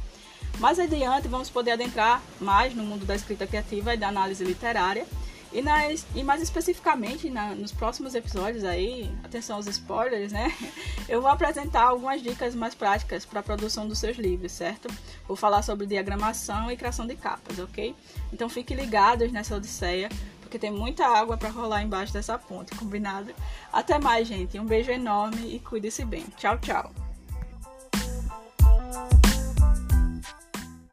Mais 0.58 0.78
adiante 0.78 1.28
vamos 1.28 1.50
poder 1.50 1.72
adentrar 1.72 2.22
mais 2.40 2.74
no 2.74 2.82
mundo 2.82 3.04
da 3.04 3.14
escrita 3.14 3.46
criativa 3.46 3.94
e 3.94 3.96
da 3.96 4.08
análise 4.08 4.44
literária. 4.44 5.06
E, 5.52 5.62
nas, 5.62 6.06
e 6.14 6.22
mais 6.22 6.42
especificamente 6.42 7.30
na, 7.30 7.54
nos 7.54 7.72
próximos 7.72 8.14
episódios 8.14 8.64
aí, 8.64 9.10
atenção 9.24 9.56
aos 9.56 9.66
spoilers, 9.66 10.30
né? 10.30 10.54
Eu 11.08 11.22
vou 11.22 11.30
apresentar 11.30 11.84
algumas 11.84 12.22
dicas 12.22 12.54
mais 12.54 12.74
práticas 12.74 13.24
para 13.24 13.40
a 13.40 13.42
produção 13.42 13.88
dos 13.88 13.98
seus 13.98 14.18
livros, 14.18 14.52
certo? 14.52 14.88
Vou 15.26 15.36
falar 15.36 15.62
sobre 15.62 15.86
diagramação 15.86 16.70
e 16.70 16.76
criação 16.76 17.06
de 17.06 17.16
capas, 17.16 17.58
ok? 17.58 17.94
Então 18.32 18.48
fiquem 18.48 18.76
ligados 18.76 19.32
nessa 19.32 19.56
odisseia, 19.56 20.10
porque 20.40 20.58
tem 20.58 20.70
muita 20.70 21.06
água 21.06 21.36
para 21.36 21.48
rolar 21.48 21.82
embaixo 21.82 22.12
dessa 22.12 22.38
ponte, 22.38 22.74
combinado? 22.74 23.34
Até 23.72 23.98
mais, 23.98 24.28
gente. 24.28 24.58
Um 24.58 24.66
beijo 24.66 24.90
enorme 24.90 25.54
e 25.54 25.58
cuide-se 25.60 26.04
bem. 26.04 26.24
Tchau, 26.36 26.58
tchau. 26.58 27.07